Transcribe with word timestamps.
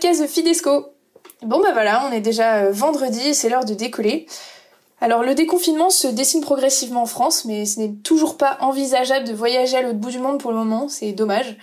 podcast 0.00 0.22
de 0.22 0.26
Fidesco. 0.26 0.94
Bon 1.42 1.60
bah 1.60 1.72
voilà, 1.74 2.06
on 2.08 2.12
est 2.12 2.22
déjà 2.22 2.62
euh, 2.62 2.70
vendredi, 2.72 3.34
c'est 3.34 3.50
l'heure 3.50 3.66
de 3.66 3.74
décoller. 3.74 4.24
Alors 5.02 5.22
le 5.22 5.34
déconfinement 5.34 5.90
se 5.90 6.08
dessine 6.08 6.40
progressivement 6.40 7.02
en 7.02 7.06
France, 7.06 7.44
mais 7.44 7.66
ce 7.66 7.80
n'est 7.80 7.92
toujours 8.02 8.38
pas 8.38 8.56
envisageable 8.62 9.28
de 9.28 9.34
voyager 9.34 9.76
à 9.76 9.82
l'autre 9.82 9.98
bout 9.98 10.08
du 10.08 10.18
monde 10.18 10.40
pour 10.40 10.52
le 10.52 10.56
moment, 10.56 10.88
c'est 10.88 11.12
dommage. 11.12 11.54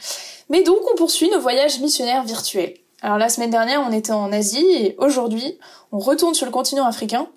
Mais 0.50 0.62
donc 0.62 0.78
on 0.94 0.96
poursuit 0.96 1.32
nos 1.32 1.40
voyages 1.40 1.80
missionnaires 1.80 2.24
virtuels. 2.26 2.76
Alors 3.02 3.18
la 3.18 3.30
semaine 3.30 3.50
dernière 3.50 3.82
on 3.82 3.92
était 3.92 4.12
en 4.12 4.32
Asie 4.32 4.68
et 4.72 4.96
aujourd'hui 5.00 5.58
on 5.92 5.98
retourne 5.98 6.36
sur 6.36 6.46
le 6.46 6.52
continent 6.52 6.86
africain. 6.86 7.28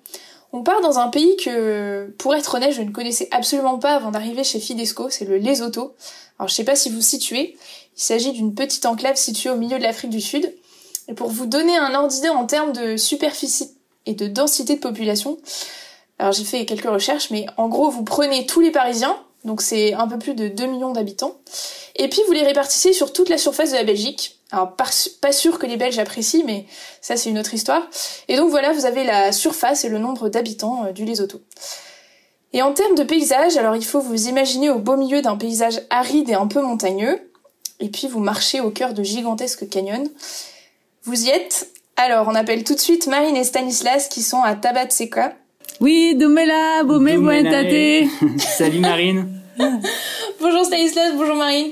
On 0.53 0.61
part 0.61 0.81
dans 0.81 0.99
un 0.99 1.07
pays 1.07 1.35
que, 1.37 2.13
pour 2.19 2.35
être 2.35 2.53
honnête, 2.53 2.73
je 2.73 2.83
ne 2.83 2.91
connaissais 2.91 3.27
absolument 3.31 3.79
pas 3.79 3.95
avant 3.95 4.11
d'arriver 4.11 4.43
chez 4.43 4.59
Fidesco, 4.59 5.09
c'est 5.09 5.25
le 5.25 5.37
Lesotho. 5.37 5.95
Alors 6.37 6.47
je 6.47 6.53
sais 6.53 6.63
pas 6.63 6.75
si 6.75 6.91
vous 6.91 7.01
situez, 7.01 7.57
il 7.97 8.03
s'agit 8.03 8.33
d'une 8.33 8.53
petite 8.53 8.85
enclave 8.85 9.15
située 9.15 9.49
au 9.49 9.55
milieu 9.55 9.79
de 9.79 9.83
l'Afrique 9.83 10.11
du 10.11 10.21
Sud. 10.21 10.53
Pour 11.15 11.29
vous 11.29 11.45
donner 11.45 11.77
un 11.77 11.93
ordre 11.93 12.09
d'idée 12.09 12.29
en 12.29 12.45
termes 12.45 12.73
de 12.73 12.97
superficie 12.97 13.71
et 14.05 14.13
de 14.13 14.27
densité 14.27 14.75
de 14.75 14.79
population, 14.79 15.37
alors 16.19 16.33
j'ai 16.33 16.43
fait 16.43 16.65
quelques 16.65 16.89
recherches, 16.89 17.31
mais 17.31 17.45
en 17.57 17.67
gros, 17.67 17.89
vous 17.89 18.03
prenez 18.03 18.45
tous 18.45 18.59
les 18.59 18.71
Parisiens, 18.71 19.17
donc 19.43 19.61
c'est 19.61 19.93
un 19.93 20.07
peu 20.07 20.19
plus 20.19 20.35
de 20.35 20.47
2 20.47 20.65
millions 20.67 20.91
d'habitants, 20.91 21.35
et 21.95 22.07
puis 22.09 22.21
vous 22.27 22.33
les 22.33 22.43
répartissez 22.43 22.93
sur 22.93 23.11
toute 23.11 23.29
la 23.29 23.37
surface 23.37 23.71
de 23.71 23.75
la 23.75 23.83
Belgique. 23.83 24.39
Alors 24.51 24.75
pas 24.75 25.31
sûr 25.31 25.59
que 25.59 25.65
les 25.65 25.77
Belges 25.77 25.97
apprécient, 25.97 26.43
mais 26.45 26.65
ça 26.99 27.15
c'est 27.15 27.29
une 27.29 27.39
autre 27.39 27.53
histoire. 27.53 27.83
Et 28.27 28.35
donc 28.35 28.49
voilà, 28.49 28.73
vous 28.73 28.85
avez 28.85 29.03
la 29.03 29.31
surface 29.31 29.85
et 29.85 29.89
le 29.89 29.97
nombre 29.97 30.29
d'habitants 30.29 30.85
euh, 30.85 30.91
du 30.91 31.05
Lesotho. 31.05 31.41
Et 32.53 32.61
en 32.61 32.73
termes 32.73 32.95
de 32.95 33.03
paysage, 33.03 33.55
alors 33.55 33.77
il 33.77 33.85
faut 33.85 34.01
vous 34.01 34.27
imaginer 34.27 34.69
au 34.69 34.77
beau 34.77 34.97
milieu 34.97 35.21
d'un 35.21 35.37
paysage 35.37 35.81
aride 35.89 36.29
et 36.29 36.33
un 36.33 36.47
peu 36.47 36.61
montagneux, 36.61 37.31
et 37.79 37.89
puis 37.89 38.07
vous 38.07 38.19
marchez 38.19 38.59
au 38.59 38.71
cœur 38.71 38.93
de 38.93 39.03
gigantesques 39.03 39.69
canyons. 39.69 40.03
Vous 41.03 41.25
y 41.25 41.29
êtes? 41.29 41.69
Alors 41.97 42.27
on 42.27 42.35
appelle 42.35 42.63
tout 42.63 42.75
de 42.75 42.79
suite 42.79 43.07
Marine 43.07 43.35
et 43.35 43.43
Stanislas 43.43 44.07
qui 44.07 44.21
sont 44.21 44.41
à 44.41 44.55
Tabatseka, 44.55 45.35
oui, 45.81 46.15
Doumela, 46.15 46.83
Boumé, 46.83 47.17
Boentate. 47.17 48.07
Salut 48.37 48.81
Marine. 48.81 49.27
bonjour 50.39 50.63
Stanislas, 50.63 51.13
bonjour 51.15 51.35
Marine. 51.35 51.71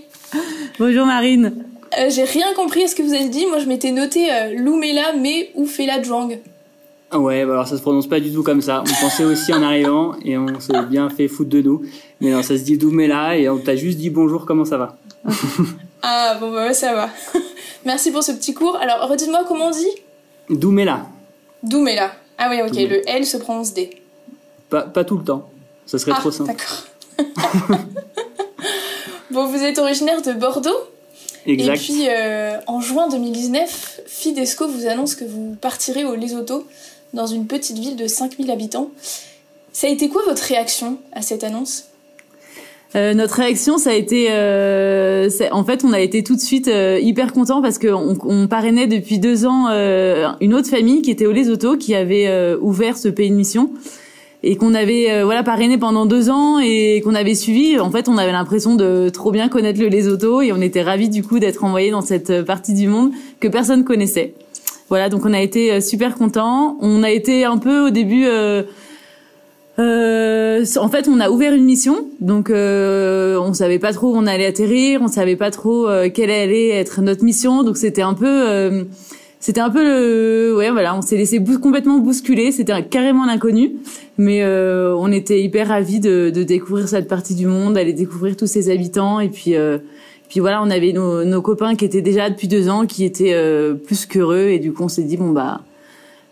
Bonjour 0.80 1.06
Marine. 1.06 1.64
Euh, 2.00 2.10
J'ai 2.10 2.24
rien 2.24 2.54
compris 2.56 2.84
à 2.86 2.88
ce 2.88 2.96
que 2.96 3.04
vous 3.04 3.14
avez 3.14 3.30
dit. 3.30 3.46
Moi, 3.46 3.60
je 3.60 3.66
m'étais 3.68 3.92
noté 3.92 4.32
euh, 4.32 4.56
Loumela, 4.56 5.14
mais 5.14 5.52
Oufela 5.54 6.02
Djwang. 6.02 6.40
Ah 7.12 7.20
ouais, 7.20 7.46
bah 7.46 7.54
alors 7.54 7.68
ça 7.68 7.78
se 7.78 7.82
prononce 7.82 8.08
pas 8.08 8.20
du 8.20 8.34
tout 8.34 8.42
comme 8.42 8.62
ça. 8.64 8.82
On 8.82 9.02
pensait 9.04 9.26
aussi 9.26 9.54
en 9.54 9.62
arrivant 9.62 10.16
et 10.24 10.40
on 10.40 10.60
s'est 10.60 10.74
bien 10.90 11.10
fait 11.12 11.28
foutre 11.28 11.50
de 11.52 11.62
nous. 11.62 11.84
Mais 12.20 12.32
non, 12.32 12.42
ça 12.42 12.58
se 12.58 12.64
dit 12.64 12.80
Doumela 12.80 13.38
et 13.38 13.48
on 13.48 13.60
t'a 13.60 13.76
juste 13.76 14.00
dit 14.00 14.10
bonjour, 14.10 14.48
comment 14.48 14.66
ça 14.66 14.78
va? 14.78 14.98
Ah 16.02 16.36
bon 16.40 16.52
bah 16.52 16.68
ouais, 16.68 16.74
ça 16.74 16.94
va. 16.96 17.10
Merci 17.86 18.12
pour 18.12 18.24
ce 18.24 18.32
petit 18.32 18.54
cours. 18.54 18.76
Alors 18.78 19.08
redites-moi 19.10 19.44
comment 19.48 19.68
on 19.68 19.72
dit? 19.72 19.88
Doumela. 20.50 21.06
Doumela. 21.64 22.12
Ah 22.38 22.48
oui, 22.50 22.62
ok, 22.62 22.76
le 22.76 23.08
L 23.10 23.26
se 23.26 23.38
prononce 23.38 23.74
D. 23.74 24.02
Pas, 24.70 24.84
pas 24.84 25.04
tout 25.04 25.18
le 25.18 25.24
temps. 25.24 25.50
Ça 25.86 25.98
serait 25.98 26.14
ah, 26.16 26.20
trop 26.20 26.32
simple. 26.32 26.52
D'accord. 26.52 27.78
bon, 29.32 29.48
vous 29.48 29.64
êtes 29.64 29.78
originaire 29.78 30.22
de 30.22 30.34
Bordeaux 30.34 30.78
Exact. 31.46 31.76
Et 31.76 31.78
puis, 31.78 32.06
euh, 32.10 32.60
en 32.68 32.82
juin 32.82 33.10
2019, 33.10 34.02
Fidesco 34.06 34.68
vous 34.68 34.88
annonce 34.88 35.16
que 35.16 35.26
vous 35.26 35.56
partirez 35.60 36.06
au 36.06 36.16
Lesotho, 36.16 36.68
dans 37.14 37.26
une 37.26 37.48
petite 37.48 37.78
ville 37.78 37.96
de 37.96 38.08
5000 38.08 38.52
habitants. 38.52 38.92
Ça 39.74 39.88
a 39.88 39.90
été 39.90 40.10
quoi 40.10 40.22
votre 40.26 40.44
réaction 40.44 41.00
à 41.14 41.22
cette 41.22 41.44
annonce? 41.44 41.86
Euh, 42.96 43.14
notre 43.14 43.36
réaction, 43.36 43.78
ça 43.78 43.92
a 43.92 43.94
été, 43.94 44.28
euh, 44.32 45.30
en 45.52 45.64
fait, 45.64 45.84
on 45.84 45.94
a 45.94 46.00
été 46.00 46.24
tout 46.24 46.36
de 46.36 46.42
suite 46.42 46.68
euh, 46.68 47.00
hyper 47.00 47.34
content 47.34 47.62
parce 47.62 47.78
qu'on 47.78 48.18
on 48.24 48.48
parrainait 48.48 48.88
depuis 48.88 49.20
deux 49.20 49.46
ans 49.46 49.68
euh, 49.70 50.28
une 50.42 50.56
autre 50.56 50.70
famille 50.70 51.04
qui 51.04 51.12
était 51.12 51.28
au 51.28 51.32
Lesotho, 51.32 51.78
qui 51.78 51.94
avait 51.94 52.26
euh, 52.28 52.58
ouvert 52.62 52.98
ce 52.98 53.08
pays 53.08 53.30
de 53.30 53.36
mission 53.36 53.70
et 54.42 54.56
qu'on 54.56 54.74
avait 54.74 55.22
voilà 55.26 55.44
parrainé 55.44 55.78
pendant 55.78 56.06
deux 56.06 56.30
ans 56.30 56.60
et 56.60 57.02
qu'on 57.04 57.14
avait 57.14 57.36
suivi. 57.36 57.78
En 57.78 57.92
fait, 57.92 58.08
on 58.08 58.18
avait 58.18 58.32
l'impression 58.32 58.76
de 58.76 59.10
trop 59.10 59.32
bien 59.32 59.50
connaître 59.50 59.82
le 59.82 59.88
Lesotho 59.88 60.42
et 60.42 60.54
on 60.54 60.62
était 60.62 60.82
ravis 60.82 61.10
du 61.10 61.24
coup 61.24 61.40
d'être 61.40 61.66
envoyés 61.66 61.92
dans 61.92 62.00
cette 62.00 62.44
partie 62.44 62.74
du 62.74 62.88
monde 62.88 63.12
que 63.42 63.50
personne 63.50 63.84
connaissait. 63.84 64.34
Voilà, 64.88 65.10
donc 65.10 65.26
on 65.26 65.34
a 65.34 65.42
été 65.42 65.82
super 65.82 66.16
contents. 66.16 66.78
On 66.80 67.04
a 67.04 67.12
été 67.12 67.44
un 67.44 67.58
peu 67.58 67.88
au 67.88 67.90
début 67.90 68.28
euh, 69.80 70.66
en 70.78 70.90
fait, 70.90 71.08
on 71.08 71.20
a 71.22 71.30
ouvert 71.30 71.54
une 71.54 71.64
mission, 71.64 72.10
donc 72.20 72.50
euh, 72.50 73.40
on 73.40 73.54
savait 73.54 73.80
pas 73.80 73.94
trop 73.94 74.14
où 74.14 74.18
on 74.18 74.28
allait 74.28 74.46
atterrir, 74.46 75.02
on 75.02 75.08
savait 75.08 75.38
pas 75.38 75.52
trop 75.52 75.88
euh, 75.88 76.10
quelle 76.14 76.32
allait 76.32 76.70
être 76.70 77.02
notre 77.02 77.24
mission, 77.24 77.64
donc 77.64 77.78
c'était 77.78 78.02
un 78.02 78.14
peu, 78.14 78.50
euh, 78.50 78.84
c'était 79.40 79.62
un 79.62 79.70
peu 79.70 79.82
le, 79.82 80.54
ouais 80.58 80.70
voilà, 80.70 80.98
on 80.98 81.02
s'est 81.02 81.16
laissé 81.16 81.42
complètement 81.62 82.00
bousculer, 82.00 82.52
c'était 82.52 82.84
carrément 82.84 83.26
l'inconnu, 83.26 83.76
mais 84.18 84.44
euh, 84.44 84.94
on 84.98 85.14
était 85.14 85.42
hyper 85.42 85.70
ravis 85.70 86.02
de, 86.02 86.30
de, 86.30 86.44
découvrir 86.44 86.90
cette 86.90 87.08
partie 87.08 87.36
du 87.36 87.46
monde, 87.48 87.76
d'aller 87.76 87.94
découvrir 87.94 88.36
tous 88.36 88.48
ses 88.48 88.70
habitants, 88.70 89.22
et 89.22 89.30
puis 89.30 89.56
puis 90.28 90.42
voilà, 90.42 90.62
on 90.62 90.70
avait 90.70 90.92
nos, 90.92 91.24
nos, 91.24 91.42
copains 91.42 91.76
qui 91.76 91.86
étaient 91.86 92.02
déjà 92.02 92.30
depuis 92.30 92.50
deux 92.50 92.68
ans, 92.68 92.86
qui 92.86 93.06
étaient 93.06 93.36
plus 93.86 94.06
qu'heureux, 94.06 94.50
et 94.50 94.60
du 94.60 94.74
coup 94.74 94.84
on 94.84 94.90
s'est 94.90 95.04
dit 95.04 95.16
bon 95.16 95.30
bah 95.30 95.62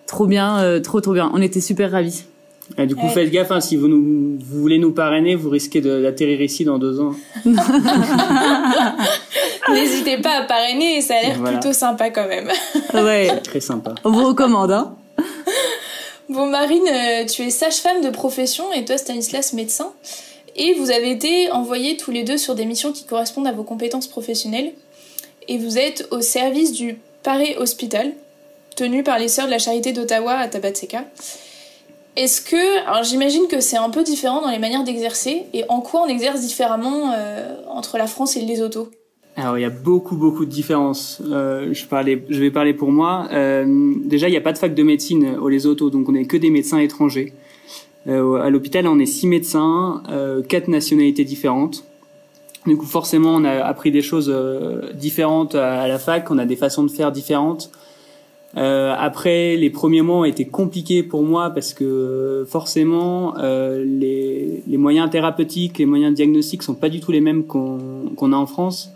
trop 0.05 0.27
bien, 0.27 0.81
trop 0.81 0.99
trop 0.99 1.13
bien, 1.13 1.31
on 1.33 1.41
était 1.41 1.61
super 1.61 1.91
ravis. 1.91 2.25
Et 2.77 2.85
du 2.85 2.95
coup, 2.95 3.07
faites 3.07 3.31
gaffe, 3.31 3.51
hein, 3.51 3.61
si 3.61 3.75
vous, 3.75 3.87
nous, 3.87 4.37
vous 4.39 4.61
voulez 4.61 4.77
nous 4.77 4.91
parrainer, 4.91 5.35
vous 5.35 5.49
risquez 5.49 5.81
d'atterrir 5.81 6.41
ici 6.41 6.63
dans 6.65 6.77
deux 6.77 6.99
ans. 6.99 7.15
N'hésitez 9.69 10.17
pas 10.17 10.41
à 10.41 10.41
parrainer, 10.43 11.01
ça 11.01 11.15
a 11.15 11.21
l'air 11.21 11.41
plutôt 11.43 11.73
sympa 11.73 12.09
quand 12.09 12.27
même. 12.27 12.51
Ouais. 12.93 13.39
Très 13.43 13.59
sympa. 13.61 13.95
On 14.03 14.11
vous 14.11 14.27
recommande, 14.27 14.71
hein. 14.71 14.95
Bon, 16.29 16.47
Marine, 16.47 16.87
euh, 16.91 17.25
tu 17.25 17.43
es 17.43 17.49
sage-femme 17.49 18.01
de 18.01 18.09
profession 18.09 18.71
et 18.73 18.83
toi, 18.83 18.97
Stanislas, 18.97 19.53
médecin. 19.53 19.91
Et 20.57 20.73
vous 20.73 20.91
avez 20.91 21.11
été 21.11 21.49
envoyés 21.51 21.97
tous 21.97 22.11
les 22.11 22.23
deux 22.23 22.37
sur 22.37 22.53
des 22.53 22.65
missions 22.65 22.91
qui 22.91 23.05
correspondent 23.05 23.47
à 23.47 23.53
vos 23.53 23.63
compétences 23.63 24.07
professionnelles. 24.07 24.73
Et 25.47 25.57
vous 25.57 25.77
êtes 25.77 26.07
au 26.11 26.19
service 26.21 26.73
du 26.73 26.99
Paris 27.23 27.55
Hospital, 27.57 28.11
tenu 28.75 29.03
par 29.03 29.19
les 29.19 29.29
Sœurs 29.29 29.45
de 29.45 29.51
la 29.51 29.59
Charité 29.59 29.93
d'Ottawa 29.93 30.33
à 30.33 30.47
Tabatseka. 30.47 31.05
Est-ce 32.17 32.41
que, 32.41 32.87
alors 32.87 33.03
j'imagine 33.03 33.47
que 33.47 33.59
c'est 33.59 33.77
un 33.77 33.91
peu 33.91 34.03
différent 34.03 34.41
dans 34.41 34.49
les 34.49 34.57
manières 34.57 34.83
d'exercer, 34.83 35.43
et 35.53 35.63
en 35.69 35.81
quoi 35.81 36.01
on 36.01 36.07
exerce 36.07 36.41
différemment 36.41 37.11
euh, 37.15 37.55
entre 37.69 37.99
la 37.99 38.07
France 38.07 38.35
et 38.35 38.41
le 38.41 38.47
Lesotho 38.47 38.89
alors 39.39 39.55
il 39.55 39.61
y 39.61 39.65
a 39.65 39.69
beaucoup 39.69 40.17
beaucoup 40.17 40.45
de 40.45 40.49
différences. 40.49 41.21
Euh, 41.29 41.71
je 41.71 41.85
parlais, 41.85 42.25
je 42.27 42.39
vais 42.39 42.49
parler 42.49 42.73
pour 42.73 42.91
moi. 42.91 43.27
Euh, 43.31 43.93
déjà 44.03 44.27
il 44.27 44.31
n'y 44.31 44.37
a 44.37 44.41
pas 44.41 44.51
de 44.51 44.57
fac 44.57 44.73
de 44.73 44.81
médecine 44.81 45.37
au 45.39 45.47
Lesotho, 45.47 45.91
donc 45.91 46.09
on 46.09 46.13
n'est 46.13 46.25
que 46.25 46.37
des 46.37 46.49
médecins 46.49 46.79
étrangers. 46.79 47.33
Euh, 48.07 48.41
à 48.41 48.49
l'hôpital 48.49 48.87
on 48.87 48.97
est 48.97 49.05
six 49.05 49.27
médecins, 49.27 50.01
euh, 50.09 50.41
quatre 50.41 50.69
nationalités 50.69 51.23
différentes. 51.23 51.85
Du 52.65 52.77
coup 52.77 52.87
forcément 52.87 53.35
on 53.35 53.43
a 53.43 53.63
appris 53.63 53.91
des 53.91 54.01
choses 54.01 54.31
euh, 54.33 54.91
différentes 54.93 55.53
à 55.53 55.87
la 55.87 55.99
fac, 55.99 56.31
on 56.31 56.39
a 56.39 56.45
des 56.45 56.55
façons 56.55 56.83
de 56.83 56.89
faire 56.89 57.11
différentes. 57.11 57.69
Euh, 58.55 58.95
après, 58.97 59.57
les 59.57 59.69
premiers 59.69 60.01
mois 60.01 60.19
ont 60.19 60.25
été 60.25 60.45
compliqués 60.45 61.03
pour 61.03 61.21
moi 61.21 61.49
parce 61.49 61.73
que 61.73 62.45
forcément, 62.47 63.37
euh, 63.37 63.83
les, 63.83 64.63
les, 64.65 64.77
moyens 64.77 65.09
thérapeutiques, 65.09 65.77
les 65.77 65.85
moyens 65.85 66.15
diagnostiques 66.15 66.63
sont 66.63 66.73
pas 66.73 66.89
du 66.89 67.01
tout 67.01 67.11
les 67.11 67.19
mêmes 67.19 67.43
qu'on 67.43 68.31
a 68.33 68.35
en 68.35 68.45
France. 68.45 68.91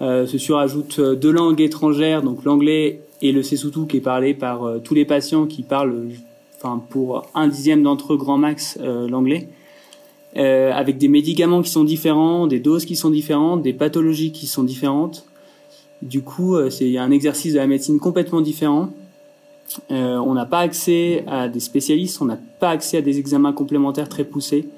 Euh, 0.00 0.26
se 0.26 0.38
surajoutent 0.38 1.00
deux 1.00 1.32
langues 1.32 1.60
étrangères, 1.60 2.22
donc 2.22 2.44
l'anglais 2.44 3.00
et 3.20 3.32
le 3.32 3.42
Sesotho 3.42 3.86
qui 3.86 3.98
est 3.98 4.00
parlé 4.00 4.34
par 4.34 4.64
euh, 4.64 4.78
tous 4.78 4.94
les 4.94 5.04
patients 5.04 5.46
qui 5.46 5.62
parlent, 5.62 6.08
enfin 6.56 6.82
pour 6.88 7.26
un 7.34 7.48
dixième 7.48 7.82
d'entre 7.82 8.14
eux 8.14 8.16
grand 8.16 8.38
max 8.38 8.78
euh, 8.80 9.08
l'anglais, 9.08 9.48
euh, 10.36 10.72
avec 10.72 10.98
des 10.98 11.08
médicaments 11.08 11.62
qui 11.62 11.70
sont 11.70 11.84
différents, 11.84 12.46
des 12.46 12.60
doses 12.60 12.84
qui 12.84 12.96
sont 12.96 13.10
différentes, 13.10 13.62
des 13.62 13.72
pathologies 13.72 14.32
qui 14.32 14.46
sont 14.46 14.62
différentes. 14.62 15.26
Du 16.02 16.22
coup, 16.22 16.54
euh, 16.54 16.70
c'est 16.70 16.96
un 16.96 17.10
exercice 17.10 17.54
de 17.54 17.58
la 17.58 17.66
médecine 17.66 17.98
complètement 17.98 18.40
différent. 18.40 18.90
Euh, 19.90 20.16
on 20.16 20.34
n'a 20.34 20.46
pas 20.46 20.60
accès 20.60 21.24
à 21.26 21.48
des 21.48 21.60
spécialistes, 21.60 22.20
on 22.22 22.24
n'a 22.24 22.38
pas 22.58 22.70
accès 22.70 22.98
à 22.98 23.02
des 23.02 23.18
examens 23.18 23.52
complémentaires 23.52 24.08
très 24.08 24.24
poussés. 24.24 24.68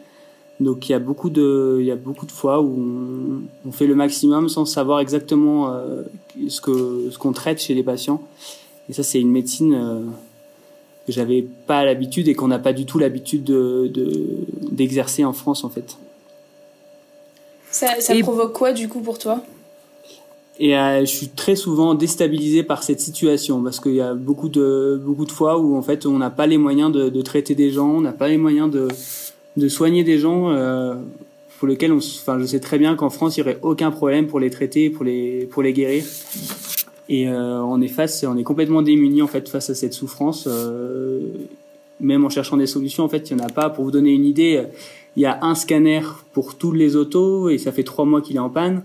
Donc 0.58 0.88
il 0.88 0.92
y 0.92 0.94
a 0.94 0.98
beaucoup 0.98 1.30
de, 1.30 1.78
il 1.80 1.86
y 1.86 1.90
a 1.90 1.96
beaucoup 1.96 2.26
de 2.26 2.32
fois 2.32 2.60
où 2.60 2.74
on, 2.78 3.68
on 3.68 3.72
fait 3.72 3.86
le 3.86 3.94
maximum 3.94 4.48
sans 4.48 4.66
savoir 4.66 5.00
exactement 5.00 5.72
euh, 5.72 6.02
ce 6.48 6.60
que 6.60 7.08
ce 7.10 7.18
qu'on 7.18 7.32
traite 7.32 7.60
chez 7.60 7.74
les 7.74 7.82
patients. 7.82 8.20
Et 8.88 8.92
ça, 8.92 9.02
c'est 9.02 9.20
une 9.20 9.30
médecine 9.30 9.74
euh, 9.74 10.00
que 11.06 11.12
j'avais 11.12 11.46
pas 11.66 11.84
l'habitude 11.84 12.28
et 12.28 12.34
qu'on 12.34 12.48
n'a 12.48 12.58
pas 12.58 12.72
du 12.72 12.84
tout 12.84 12.98
l'habitude 12.98 13.44
de, 13.44 13.90
d'exercer 14.70 15.24
en 15.24 15.32
France 15.32 15.64
en 15.64 15.70
fait. 15.70 15.96
Ça, 17.70 18.00
ça 18.00 18.14
provoque 18.20 18.52
quoi 18.52 18.72
du 18.72 18.88
coup 18.88 19.00
pour 19.00 19.18
toi? 19.18 19.42
Et 20.62 20.76
euh, 20.76 21.00
je 21.00 21.06
suis 21.06 21.28
très 21.28 21.56
souvent 21.56 21.94
déstabilisé 21.94 22.62
par 22.62 22.82
cette 22.82 23.00
situation 23.00 23.62
parce 23.62 23.80
qu'il 23.80 23.94
y 23.94 24.00
a 24.02 24.12
beaucoup 24.12 24.50
de 24.50 25.00
beaucoup 25.02 25.24
de 25.24 25.32
fois 25.32 25.58
où 25.58 25.74
en 25.74 25.80
fait 25.80 26.04
on 26.04 26.18
n'a 26.18 26.28
pas 26.28 26.46
les 26.46 26.58
moyens 26.58 26.92
de, 26.92 27.08
de 27.08 27.22
traiter 27.22 27.54
des 27.54 27.70
gens, 27.70 27.88
on 27.88 28.02
n'a 28.02 28.12
pas 28.12 28.28
les 28.28 28.36
moyens 28.36 28.70
de 28.70 28.86
de 29.56 29.68
soigner 29.68 30.04
des 30.04 30.18
gens 30.18 30.50
euh, 30.50 30.96
pour 31.58 31.66
lesquels 31.66 31.92
on, 31.92 31.96
enfin 31.96 32.38
je 32.38 32.44
sais 32.44 32.60
très 32.60 32.78
bien 32.78 32.94
qu'en 32.94 33.08
France 33.08 33.38
il 33.38 33.40
y 33.40 33.42
aurait 33.42 33.58
aucun 33.62 33.90
problème 33.90 34.26
pour 34.26 34.38
les 34.38 34.50
traiter, 34.50 34.90
pour 34.90 35.02
les 35.02 35.48
pour 35.50 35.62
les 35.62 35.72
guérir. 35.72 36.04
Et 37.08 37.28
on 37.28 37.80
est 37.80 37.88
face, 37.88 38.24
on 38.28 38.36
est 38.36 38.44
complètement 38.44 38.82
démunis 38.82 39.22
en 39.22 39.26
fait 39.26 39.48
face 39.48 39.68
à 39.68 39.74
cette 39.74 39.94
souffrance. 39.94 40.48
même 41.98 42.24
en 42.24 42.28
cherchant 42.28 42.56
des 42.56 42.68
solutions, 42.68 43.02
en 43.02 43.08
fait, 43.08 43.28
il 43.28 43.36
y 43.36 43.40
en 43.40 43.44
a 43.44 43.48
pas. 43.48 43.68
Pour 43.68 43.82
vous 43.82 43.90
donner 43.90 44.12
une 44.12 44.24
idée, 44.24 44.62
il 45.16 45.22
y 45.22 45.26
a 45.26 45.40
un 45.42 45.56
scanner 45.56 46.02
pour 46.32 46.54
tous 46.54 46.70
les 46.70 46.94
autos 46.94 47.48
et 47.48 47.58
ça 47.58 47.72
fait 47.72 47.82
trois 47.82 48.04
mois 48.04 48.20
qu'il 48.22 48.36
est 48.36 48.38
en 48.38 48.48
panne. 48.48 48.84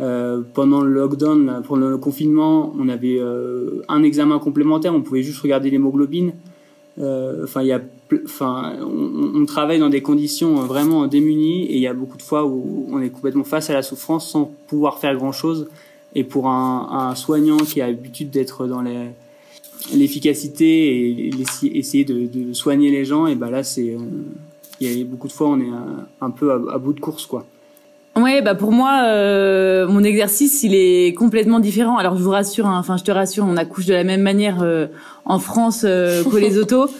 Euh, 0.00 0.40
pendant 0.54 0.80
le 0.80 0.92
lockdown, 0.92 1.62
pendant 1.66 1.88
le 1.88 1.98
confinement, 1.98 2.72
on 2.78 2.88
avait 2.88 3.18
euh, 3.18 3.82
un 3.88 4.02
examen 4.02 4.38
complémentaire, 4.38 4.94
on 4.94 5.02
pouvait 5.02 5.22
juste 5.22 5.40
regarder 5.40 5.70
l'hémoglobine. 5.70 6.32
Euh, 6.98 7.44
enfin, 7.44 7.62
il 7.62 7.68
y 7.68 7.72
a, 7.72 7.80
enfin, 8.24 8.74
on, 8.80 9.40
on, 9.40 9.46
travaille 9.46 9.78
dans 9.78 9.90
des 9.90 10.02
conditions 10.02 10.54
vraiment 10.56 11.06
démunies 11.06 11.64
et 11.64 11.76
il 11.76 11.80
y 11.80 11.86
a 11.86 11.94
beaucoup 11.94 12.16
de 12.16 12.22
fois 12.22 12.44
où 12.46 12.86
on 12.90 13.00
est 13.00 13.10
complètement 13.10 13.44
face 13.44 13.70
à 13.70 13.74
la 13.74 13.82
souffrance 13.82 14.30
sans 14.30 14.50
pouvoir 14.66 14.98
faire 14.98 15.14
grand 15.14 15.32
chose. 15.32 15.68
Et 16.14 16.24
pour 16.24 16.48
un, 16.48 17.10
un 17.10 17.14
soignant 17.14 17.56
qui 17.58 17.80
a 17.80 17.86
l'habitude 17.86 18.30
d'être 18.30 18.66
dans 18.66 18.82
l'efficacité 19.94 21.28
et, 21.28 21.30
essayer 21.74 22.04
de, 22.04 22.26
de, 22.26 22.52
soigner 22.52 22.90
les 22.90 23.06
gens, 23.06 23.26
et 23.26 23.34
ben 23.34 23.50
là, 23.50 23.62
c'est, 23.62 23.96
il 24.80 24.98
y 24.98 25.00
a 25.00 25.04
beaucoup 25.04 25.28
de 25.28 25.32
fois, 25.32 25.48
on 25.48 25.60
est 25.60 25.70
un, 26.20 26.30
peu 26.30 26.52
à, 26.52 26.74
à 26.74 26.78
bout 26.78 26.92
de 26.92 27.00
course, 27.00 27.24
quoi. 27.24 27.46
Ouais, 28.14 28.42
bah 28.42 28.54
pour 28.54 28.72
moi, 28.72 29.04
euh, 29.06 29.88
mon 29.88 30.04
exercice, 30.04 30.62
il 30.62 30.74
est 30.74 31.14
complètement 31.14 31.60
différent. 31.60 31.96
Alors 31.96 32.16
je 32.16 32.22
vous 32.22 32.30
rassure, 32.30 32.66
hein, 32.66 32.76
enfin 32.78 32.98
je 32.98 33.04
te 33.04 33.10
rassure, 33.10 33.46
on 33.48 33.56
accouche 33.56 33.86
de 33.86 33.94
la 33.94 34.04
même 34.04 34.20
manière 34.20 34.60
euh, 34.62 34.86
en 35.24 35.38
France 35.38 35.82
euh, 35.84 36.22
que 36.22 36.36
les 36.36 36.58
autos. 36.62 36.90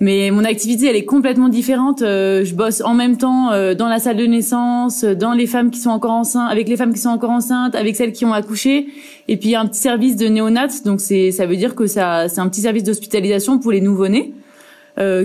Mais 0.00 0.30
mon 0.30 0.44
activité, 0.44 0.86
elle 0.86 0.96
est 0.96 1.06
complètement 1.06 1.48
différente. 1.48 2.02
Euh, 2.02 2.44
je 2.44 2.54
bosse 2.54 2.82
en 2.82 2.92
même 2.92 3.16
temps 3.16 3.52
euh, 3.52 3.74
dans 3.74 3.88
la 3.88 3.98
salle 3.98 4.16
de 4.16 4.26
naissance, 4.26 5.04
dans 5.04 5.32
les 5.32 5.46
femmes 5.46 5.70
qui 5.70 5.78
sont 5.78 5.90
encore 5.90 6.12
enceintes, 6.12 6.50
avec 6.50 6.68
les 6.68 6.76
femmes 6.76 6.92
qui 6.92 7.00
sont 7.00 7.10
encore 7.10 7.30
enceintes, 7.30 7.74
avec 7.74 7.96
celles 7.96 8.12
qui 8.12 8.26
ont 8.26 8.32
accouché, 8.32 8.86
et 9.28 9.38
puis 9.38 9.54
un 9.54 9.66
petit 9.66 9.80
service 9.80 10.16
de 10.16 10.26
néonat. 10.26 10.68
Donc 10.84 11.00
c'est, 11.00 11.32
ça 11.32 11.46
veut 11.46 11.56
dire 11.56 11.74
que 11.74 11.86
ça, 11.86 12.28
c'est 12.28 12.40
un 12.40 12.48
petit 12.48 12.62
service 12.62 12.84
d'hospitalisation 12.84 13.58
pour 13.58 13.72
les 13.72 13.80
nouveau-nés. 13.80 14.34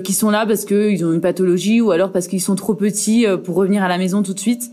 qui 0.03 0.13
sont 0.13 0.29
là 0.29 0.45
parce 0.45 0.63
qu'ils 0.63 1.03
ont 1.03 1.11
une 1.11 1.19
pathologie 1.19 1.81
ou 1.81 1.91
alors 1.91 2.13
parce 2.13 2.27
qu'ils 2.27 2.41
sont 2.41 2.55
trop 2.55 2.75
petits 2.75 3.25
pour 3.43 3.55
revenir 3.55 3.83
à 3.83 3.89
la 3.89 3.97
maison 3.97 4.23
tout 4.23 4.33
de 4.33 4.39
suite. 4.39 4.71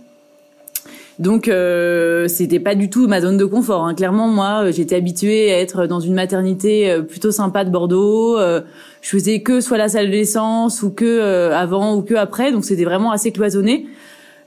Donc 1.22 1.46
euh, 1.46 2.26
c'était 2.26 2.58
pas 2.58 2.74
du 2.74 2.90
tout 2.90 3.06
ma 3.06 3.20
zone 3.20 3.36
de 3.36 3.44
confort. 3.44 3.84
Hein. 3.84 3.94
Clairement, 3.94 4.26
moi, 4.26 4.64
euh, 4.64 4.72
j'étais 4.72 4.96
habituée 4.96 5.52
à 5.52 5.60
être 5.60 5.86
dans 5.86 6.00
une 6.00 6.14
maternité 6.14 6.90
euh, 6.90 7.02
plutôt 7.02 7.30
sympa 7.30 7.64
de 7.64 7.70
Bordeaux. 7.70 8.36
Euh, 8.38 8.60
je 9.02 9.10
faisais 9.10 9.40
que 9.40 9.60
soit 9.60 9.78
la 9.78 9.88
salle 9.88 10.10
d'essence 10.10 10.82
ou 10.82 10.90
que 10.90 11.52
avant 11.52 11.94
ou 11.94 12.02
que 12.02 12.14
après, 12.14 12.50
donc 12.50 12.64
c'était 12.64 12.84
vraiment 12.84 13.12
assez 13.12 13.30
cloisonné. 13.30 13.86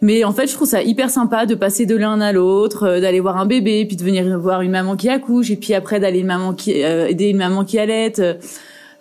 Mais 0.02 0.26
en 0.26 0.34
fait, 0.34 0.48
je 0.48 0.54
trouve 0.54 0.68
ça 0.68 0.84
hyper 0.84 1.10
sympa 1.10 1.46
de 1.46 1.56
passer 1.56 1.86
de 1.86 1.96
l'un 1.96 2.20
à 2.20 2.34
l'autre, 2.34 3.00
d'aller 3.00 3.22
voir 3.22 3.38
un 3.38 3.46
bébé, 3.46 3.86
puis 3.86 3.96
de 3.96 4.04
venir 4.04 4.38
voir 4.38 4.62
une 4.62 4.72
maman 4.72 4.98
qui 4.98 5.08
accouche, 5.08 5.52
et 5.52 5.56
puis 5.56 5.74
après 5.74 6.02
d'aller 6.02 6.20
une 6.20 6.28
maman 6.28 6.54
qui 6.54 6.72
aider 6.72 7.30
une 7.30 7.38
maman 7.38 7.64
qui 7.64 7.80
allait. 7.80 8.14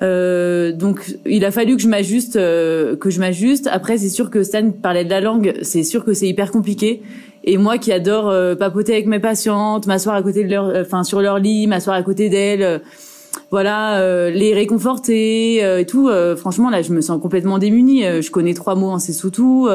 Euh, 0.03 0.73
donc 0.73 1.17
il 1.27 1.45
a 1.45 1.51
fallu 1.51 1.77
que 1.77 1.83
je 1.83 1.89
m'ajuste, 1.89 2.35
que 2.35 3.11
je 3.11 3.19
m'ajuste. 3.19 3.69
Après, 3.71 3.99
c'est 3.99 4.09
sûr 4.09 4.31
que 4.31 4.45
Stan 4.45 4.71
parlait 4.71 5.05
de 5.05 5.11
la 5.11 5.21
langue, 5.21 5.55
c'est 5.63 5.83
sûr 5.83 6.05
que 6.05 6.15
c'est 6.15 6.29
hyper 6.29 6.53
compliqué. 6.53 7.03
Et 7.47 7.59
moi 7.59 7.77
qui 7.77 7.93
adore 7.93 8.31
euh, 8.31 8.55
papoter 8.55 8.95
avec 8.95 9.07
mes 9.07 9.21
patientes, 9.21 9.87
m'asseoir 9.87 10.17
à 10.17 10.23
côté 10.23 10.45
de 10.45 10.51
leur, 10.51 10.65
euh, 10.65 10.83
enfin 10.83 11.05
sur 11.05 11.21
leur 11.21 11.39
lit, 11.39 11.67
m'asseoir 11.67 11.95
à 11.95 12.03
côté 12.03 12.31
d'elles, 12.31 12.63
euh, 12.63 12.79
voilà, 13.51 14.31
les 14.31 14.55
réconforter 14.55 15.57
et 15.81 15.87
tout. 15.87 16.09
franchement, 16.37 16.71
là, 16.71 16.83
je 16.83 16.93
me 16.93 17.01
sens 17.01 17.21
complètement 17.21 17.59
démunie. 17.59 18.03
je 18.03 18.31
connais 18.31 18.55
trois 18.55 18.77
mots 18.77 18.91
en 18.91 18.99
tout 19.33 19.69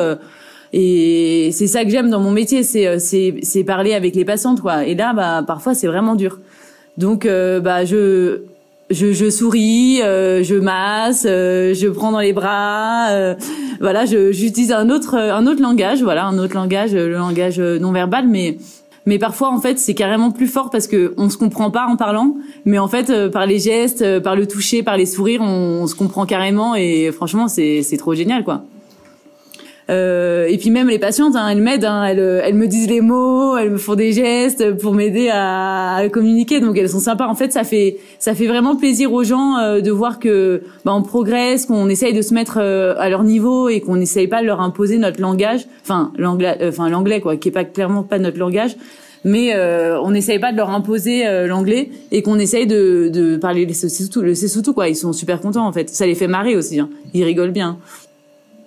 et 0.72 1.50
c'est 1.52 1.68
ça 1.68 1.84
que 1.84 1.90
j'aime 1.90 2.10
dans 2.10 2.22
mon 2.22 2.32
métier, 2.32 2.64
c'est 2.64 3.00
c'est 3.00 3.64
parler 3.66 3.94
avec 3.94 4.16
les 4.16 4.24
patientes, 4.24 4.62
quoi. 4.62 4.86
Et 4.86 4.96
là, 4.96 5.14
bah 5.14 5.44
parfois 5.46 5.76
c'est 5.76 5.88
vraiment 5.88 6.16
dur. 6.16 6.40
Donc, 6.98 7.26
bah 7.26 7.84
je 7.84 8.44
je, 8.90 9.14
je 9.14 9.30
souris, 9.30 10.02
euh, 10.02 10.44
je 10.44 10.56
masse, 10.56 11.26
euh, 11.28 11.74
je 11.74 11.88
prends 11.88 12.12
dans 12.12 12.20
les 12.20 12.34
bras, 12.34 13.10
euh, 13.12 13.36
voilà, 13.80 14.06
j'utilise 14.06 14.72
un 14.72 14.90
autre 14.90 15.16
un 15.16 15.48
autre 15.48 15.62
langage, 15.62 16.02
voilà, 16.02 16.26
un 16.26 16.38
autre 16.38 16.56
langage, 16.56 16.94
le 16.94 17.12
langage 17.12 17.60
non 17.60 17.92
verbal, 17.92 18.28
mais 18.28 18.58
mais 19.06 19.18
parfois 19.18 19.50
en 19.50 19.60
fait 19.60 19.80
c'est 19.80 19.94
carrément 19.94 20.32
plus 20.32 20.48
fort 20.48 20.70
parce 20.70 20.88
que 20.88 21.14
on 21.18 21.30
se 21.30 21.38
comprend 21.38 21.72
pas 21.72 21.88
en 21.88 21.96
parlant, 21.96 22.36
mais 22.66 22.78
en 22.78 22.88
fait 22.88 23.30
par 23.30 23.46
les 23.46 23.60
gestes, 23.60 24.20
par 24.20 24.36
le 24.36 24.48
toucher, 24.48 24.84
par 24.84 24.98
les 24.98 25.06
sourires, 25.06 25.42
on, 25.42 25.82
on 25.84 25.88
se 25.88 25.96
comprend 25.96 26.26
carrément 26.26 26.76
et 26.76 27.12
franchement 27.12 27.48
c'est 27.48 27.82
c'est 27.82 27.98
trop 27.98 28.14
génial 28.14 28.44
quoi. 28.44 28.66
Euh, 29.90 30.46
et 30.48 30.58
puis 30.58 30.70
même 30.70 30.88
les 30.88 31.00
patientes, 31.00 31.36
hein, 31.36 31.48
elles 31.50 31.62
m'aident, 31.62 31.86
hein, 31.86 32.04
elles, 32.06 32.20
elles 32.20 32.54
me 32.54 32.68
disent 32.68 32.88
les 32.88 33.02
mots, 33.02 33.58
elles 33.58 33.72
me 33.72 33.78
font 33.78 33.96
des 33.96 34.14
gestes 34.14 34.78
pour 34.78 34.94
m'aider 34.94 35.30
à, 35.30 35.96
à, 35.96 36.10
communiquer. 36.10 36.60
Donc 36.60 36.78
elles 36.78 36.90
sont 36.90 37.00
sympas. 37.00 37.28
En 37.28 37.36
fait, 37.36 37.52
ça 37.52 37.64
fait 37.64 37.98
ça 38.20 38.36
fait 38.36 38.48
vraiment 38.48 38.76
plaisir 38.76 39.12
aux 39.14 39.24
gens 39.24 39.58
euh, 39.58 39.82
de 39.82 39.92
voir 39.92 40.20
que 40.20 40.62
bah, 40.86 40.94
on 40.94 41.02
progresse, 41.02 41.66
qu'on 41.66 41.90
essaye 41.90 42.14
de 42.14 42.22
se 42.22 42.34
mettre 42.34 42.60
euh, 42.62 42.94
à 42.98 43.10
leur 43.10 43.24
niveau 43.24 43.70
et 43.70 43.82
qu'on 43.82 43.96
n'essaye 43.96 44.28
pas 44.28 44.42
de 44.42 44.46
leur 44.48 44.62
imposer 44.62 44.98
notre 44.98 45.22
langage, 45.22 45.66
enfin 45.82 46.12
l'anglais, 46.18 46.58
enfin 46.62 46.90
l'anglais 46.90 47.22
quoi, 47.22 47.38
qui 47.38 47.50
est 47.50 47.52
pas 47.52 47.64
clairement 47.64 48.04
pas 48.04 48.20
notre 48.20 48.38
langage 48.38 48.76
mais 49.26 49.54
euh, 49.54 50.00
on 50.02 50.12
n'essaye 50.12 50.40
pas 50.40 50.54
de 50.54 50.58
leur 50.58 50.70
imposer 50.70 51.26
l'anglais 51.46 51.90
et 52.10 52.22
qu'on 52.22 52.40
essaye 52.40 52.68
de, 52.68 53.10
de 53.12 53.36
parler 53.36 53.66
le 53.66 53.74
surtout 53.74 54.22
le 54.22 54.34
surtout 54.34 54.74
quoi 54.74 54.88
ils 54.88 54.96
sont 54.96 55.12
super 55.12 55.42
contents 55.42 55.68
en 55.68 55.74
fait 55.74 55.90
ça 55.90 56.06
les 56.06 56.16
fait 56.16 56.28
marrer 56.30 56.56
aussi 56.56 56.80
hein. 56.80 56.90
ils 57.14 57.26
rigolent 57.26 57.52
bien 57.52 57.80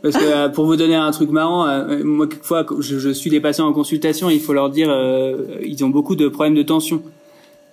parce 0.02 0.16
que 0.16 0.24
euh, 0.24 0.48
pour 0.48 0.66
vous 0.66 0.74
donner 0.74 0.96
un 0.96 1.12
truc 1.12 1.30
marrant, 1.30 1.66
euh, 1.68 2.02
moi 2.02 2.26
quelquefois 2.26 2.66
je, 2.80 2.98
je, 2.98 3.10
suis 3.10 3.30
des 3.30 3.40
patients 3.40 3.68
en 3.68 3.72
consultation, 3.72 4.28
il 4.30 4.40
faut 4.40 4.52
leur 4.52 4.68
dire 4.68 4.90
euh, 4.90 5.46
ils 5.64 5.84
ont 5.84 5.90
beaucoup 5.90 6.16
de 6.16 6.26
problèmes 6.28 6.56
de 6.56 6.62
tension. 6.62 7.02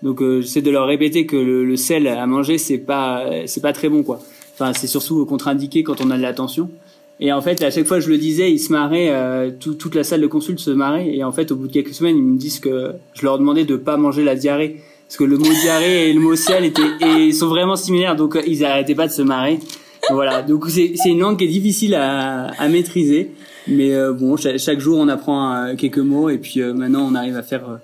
Donc 0.04 0.22
j'essaie 0.22 0.62
de 0.62 0.72
leur 0.72 0.88
répéter 0.88 1.26
que 1.26 1.36
le, 1.36 1.76
sel 1.76 2.08
à 2.08 2.26
manger 2.26 2.58
c'est 2.58 2.78
pas 2.78 3.26
c'est 3.48 3.62
pas 3.62 3.74
très 3.74 3.90
bon 3.90 4.04
quoi. 4.04 4.22
Enfin 4.54 4.72
c'est 4.74 4.88
surtout 4.88 5.26
contre-indiqué 5.26 5.84
quand 5.84 6.00
on 6.02 6.12
a 6.12 6.18
de 6.18 6.22
la 6.22 6.34
tension. 6.34 6.70
Et 7.20 7.34
en 7.34 7.42
fait 7.42 7.62
à 7.64 7.72
chaque 7.72 7.86
fois 7.86 8.00
je 8.00 8.10
le 8.10 8.18
disais, 8.18 8.50
ils 8.50 8.60
se 8.60 8.72
marraient, 8.72 9.12
toute 9.60 9.96
la 9.96 10.06
salle 10.06 10.22
de 10.22 10.28
consulte 10.28 10.60
se 10.60 10.70
marrait. 10.70 11.14
Et 11.14 11.24
en 11.24 11.34
fait 11.34 11.52
au 11.52 11.56
bout 11.56 11.68
de 11.68 11.74
quelques 11.74 11.94
semaines 11.94 12.16
ils 12.16 12.24
me 12.24 12.38
disent 12.38 12.60
que 12.60 12.92
je 13.14 13.24
leur 13.24 13.40
demandais 13.40 13.66
de 13.66 13.76
pas 13.76 13.98
manger 13.98 14.24
la 14.24 14.36
diarrhée 14.36 14.78
parce 15.06 15.18
que 15.18 15.24
le 15.24 15.38
mot 15.38 15.52
diarrhée 15.64 16.12
et 16.12 16.14
le 16.14 16.22
mot 16.22 16.36
sel 16.36 16.64
étaient 16.64 16.84
et 17.02 17.34
sont 17.34 17.48
vraiment 17.48 17.76
similaires 17.76 18.16
donc 18.16 18.38
ils 18.46 18.64
arrêtaient 18.64 18.96
pas 18.96 19.08
de 19.08 19.12
se 19.12 19.24
marrer 19.24 19.60
voilà, 20.12 20.42
donc 20.42 20.66
c'est 20.70 20.94
une 21.06 21.20
langue 21.20 21.38
qui 21.38 21.46
est 21.46 21.48
difficile 21.48 21.96
à, 21.96 22.48
à 22.48 22.68
maîtriser, 22.68 23.32
mais 23.68 23.94
euh, 23.94 24.14
bon, 24.14 24.36
chaque, 24.38 24.80
jour 24.80 24.98
on 25.00 25.08
apprend 25.08 25.54
euh, 25.54 25.76
quelques 25.76 26.00
mots 26.00 26.30
et 26.30 26.38
puis 26.38 26.62
euh, 26.62 26.74
maintenant 26.74 27.08
on 27.10 27.16
arrive 27.16 27.38
à 27.38 27.44
faire, 27.44 27.80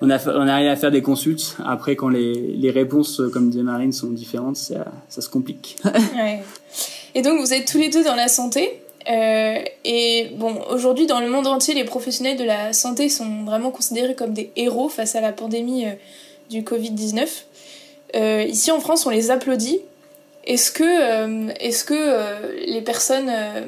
on, 0.00 0.10
a, 0.10 0.18
on 0.28 0.48
arrive 0.48 0.68
à 0.68 0.76
faire 0.76 0.90
des 0.90 1.02
consultes. 1.02 1.56
Après, 1.64 1.96
quand 1.96 2.08
les, 2.08 2.32
les 2.34 2.70
réponses, 2.70 3.20
comme 3.32 3.50
disait 3.50 3.62
Marine, 3.62 3.92
sont 3.92 4.10
différentes, 4.10 4.56
ça, 4.56 4.86
ça 5.08 5.20
se 5.20 5.28
complique. 5.28 5.76
ouais. 5.84 6.42
Et 7.14 7.22
donc 7.22 7.40
vous 7.40 7.52
êtes 7.52 7.66
tous 7.66 7.78
les 7.78 7.88
deux 7.88 8.04
dans 8.04 8.16
la 8.16 8.28
santé. 8.28 8.80
Euh, 9.10 9.58
et 9.84 10.28
bon, 10.36 10.54
aujourd'hui, 10.70 11.06
dans 11.06 11.20
le 11.20 11.30
monde 11.30 11.46
entier, 11.46 11.74
les 11.74 11.84
professionnels 11.84 12.36
de 12.36 12.44
la 12.44 12.72
santé 12.72 13.08
sont 13.08 13.44
vraiment 13.44 13.70
considérés 13.70 14.14
comme 14.14 14.34
des 14.34 14.50
héros 14.56 14.88
face 14.88 15.14
à 15.14 15.20
la 15.20 15.32
pandémie 15.32 15.86
du 16.50 16.62
Covid-19. 16.62 17.26
Euh, 18.16 18.44
ici 18.44 18.70
en 18.70 18.80
France, 18.80 19.06
on 19.06 19.10
les 19.10 19.30
applaudit 19.30 19.80
est-ce 20.48 20.72
que, 20.72 20.82
euh, 20.82 21.52
est-ce 21.60 21.92
euh, 21.92 22.54
les 22.66 22.80
personnes 22.80 23.28
euh, 23.28 23.60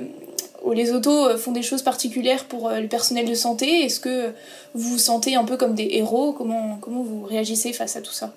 ou 0.64 0.72
les 0.72 0.92
autos 0.92 1.36
font 1.36 1.52
des 1.52 1.62
choses 1.62 1.82
particulières 1.82 2.46
pour 2.46 2.70
le 2.70 2.88
personnel 2.88 3.28
de 3.28 3.34
santé? 3.34 3.84
Est-ce 3.84 4.00
que 4.00 4.28
vous 4.74 4.92
vous 4.92 4.98
sentez 4.98 5.34
un 5.34 5.44
peu 5.44 5.58
comme 5.58 5.74
des 5.74 5.88
héros? 5.92 6.32
Comment, 6.32 6.78
comment 6.80 7.02
vous 7.02 7.22
réagissez 7.22 7.74
face 7.74 7.96
à 7.96 8.00
tout 8.00 8.12
ça? 8.12 8.32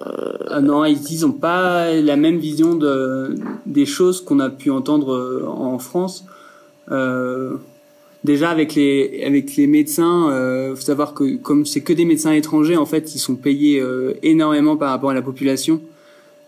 Euh, 0.00 0.60
non, 0.60 0.86
ils 0.86 1.20
n'ont 1.20 1.32
pas 1.32 1.92
la 1.92 2.16
même 2.16 2.38
vision 2.38 2.74
de, 2.74 3.36
des 3.66 3.86
choses 3.86 4.22
qu'on 4.24 4.40
a 4.40 4.48
pu 4.48 4.70
entendre 4.70 5.46
en 5.46 5.78
France. 5.78 6.24
Déjà 8.24 8.50
avec 8.50 8.74
les 8.74 9.22
avec 9.24 9.54
les 9.56 9.66
médecins, 9.66 10.30
euh, 10.30 10.74
faut 10.74 10.82
savoir 10.82 11.14
que 11.14 11.36
comme 11.36 11.64
c'est 11.64 11.82
que 11.82 11.92
des 11.92 12.04
médecins 12.04 12.32
étrangers, 12.32 12.76
en 12.76 12.86
fait, 12.86 13.14
ils 13.14 13.18
sont 13.20 13.36
payés 13.36 13.82
énormément 14.22 14.76
par 14.76 14.90
rapport 14.90 15.10
à 15.10 15.14
la 15.14 15.22
population. 15.22 15.80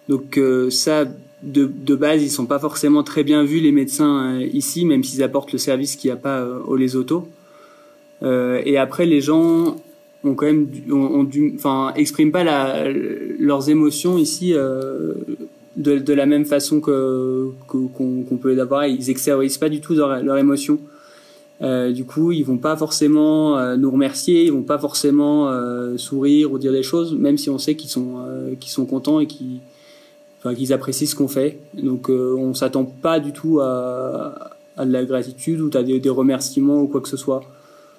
Donc 0.08 0.38
euh, 0.38 0.70
ça, 0.70 1.04
de, 1.42 1.66
de, 1.66 1.94
base, 1.94 2.22
ils 2.22 2.30
sont 2.30 2.46
pas 2.46 2.58
forcément 2.58 3.02
très 3.02 3.24
bien 3.24 3.44
vus 3.44 3.60
les 3.60 3.72
médecins 3.72 4.40
euh, 4.40 4.46
ici, 4.52 4.84
même 4.84 5.04
s'ils 5.04 5.22
apportent 5.22 5.52
le 5.52 5.58
service 5.58 5.96
qu'il 5.96 6.08
n'y 6.08 6.12
a 6.12 6.16
pas 6.16 6.40
euh, 6.40 6.60
au 6.66 6.76
Lesotho. 6.76 7.28
Euh, 8.22 8.60
et 8.64 8.78
après, 8.78 9.06
les 9.06 9.20
gens 9.20 9.76
ont 10.24 10.34
quand 10.34 10.46
même, 10.46 10.68
ont, 10.90 11.22
dû, 11.22 11.52
enfin, 11.56 11.92
expriment 11.94 12.32
pas 12.32 12.44
la, 12.44 12.90
leurs 13.38 13.70
émotions 13.70 14.18
ici 14.18 14.52
euh, 14.54 15.14
de, 15.76 15.98
de, 15.98 16.12
la 16.12 16.26
même 16.26 16.44
façon 16.44 16.80
que 16.80 17.50
qu'on 17.66 18.36
peut 18.40 18.54
l'avoir. 18.54 18.86
Ils 18.86 19.10
extériorisent 19.10 19.58
pas 19.58 19.68
du 19.68 19.80
tout 19.80 19.94
leurs 19.94 20.22
leur 20.22 20.38
émotions. 20.38 20.80
Euh, 21.60 21.92
du 21.92 22.04
coup, 22.04 22.32
ils 22.32 22.44
vont 22.44 22.56
pas 22.56 22.76
forcément 22.76 23.76
nous 23.76 23.90
remercier, 23.90 24.44
ils 24.44 24.52
vont 24.52 24.62
pas 24.62 24.78
forcément 24.78 25.52
sourire 25.96 26.52
ou 26.52 26.58
dire 26.58 26.72
des 26.72 26.82
choses, 26.82 27.14
même 27.14 27.38
si 27.38 27.48
on 27.50 27.58
sait 27.58 27.76
qu'ils 27.76 27.90
sont 27.90 28.16
qu'ils 28.58 28.72
sont 28.72 28.86
contents 28.86 29.20
et 29.20 29.26
qu'ils 29.26 29.60
enfin 30.38 30.54
qu'ils 30.54 30.72
apprécient 30.72 31.06
ce 31.06 31.14
qu'on 31.14 31.28
fait. 31.28 31.58
Donc 31.74 32.10
euh, 32.10 32.34
on 32.36 32.54
s'attend 32.54 32.84
pas 32.84 33.20
du 33.20 33.32
tout 33.32 33.60
à, 33.60 34.56
à 34.76 34.84
de 34.84 34.92
la 34.92 35.04
gratitude 35.04 35.60
ou 35.60 35.70
à 35.76 35.82
des, 35.82 36.00
des, 36.00 36.10
remerciements 36.10 36.80
ou 36.80 36.86
quoi 36.86 37.00
que 37.00 37.08
ce 37.08 37.16
soit. 37.16 37.42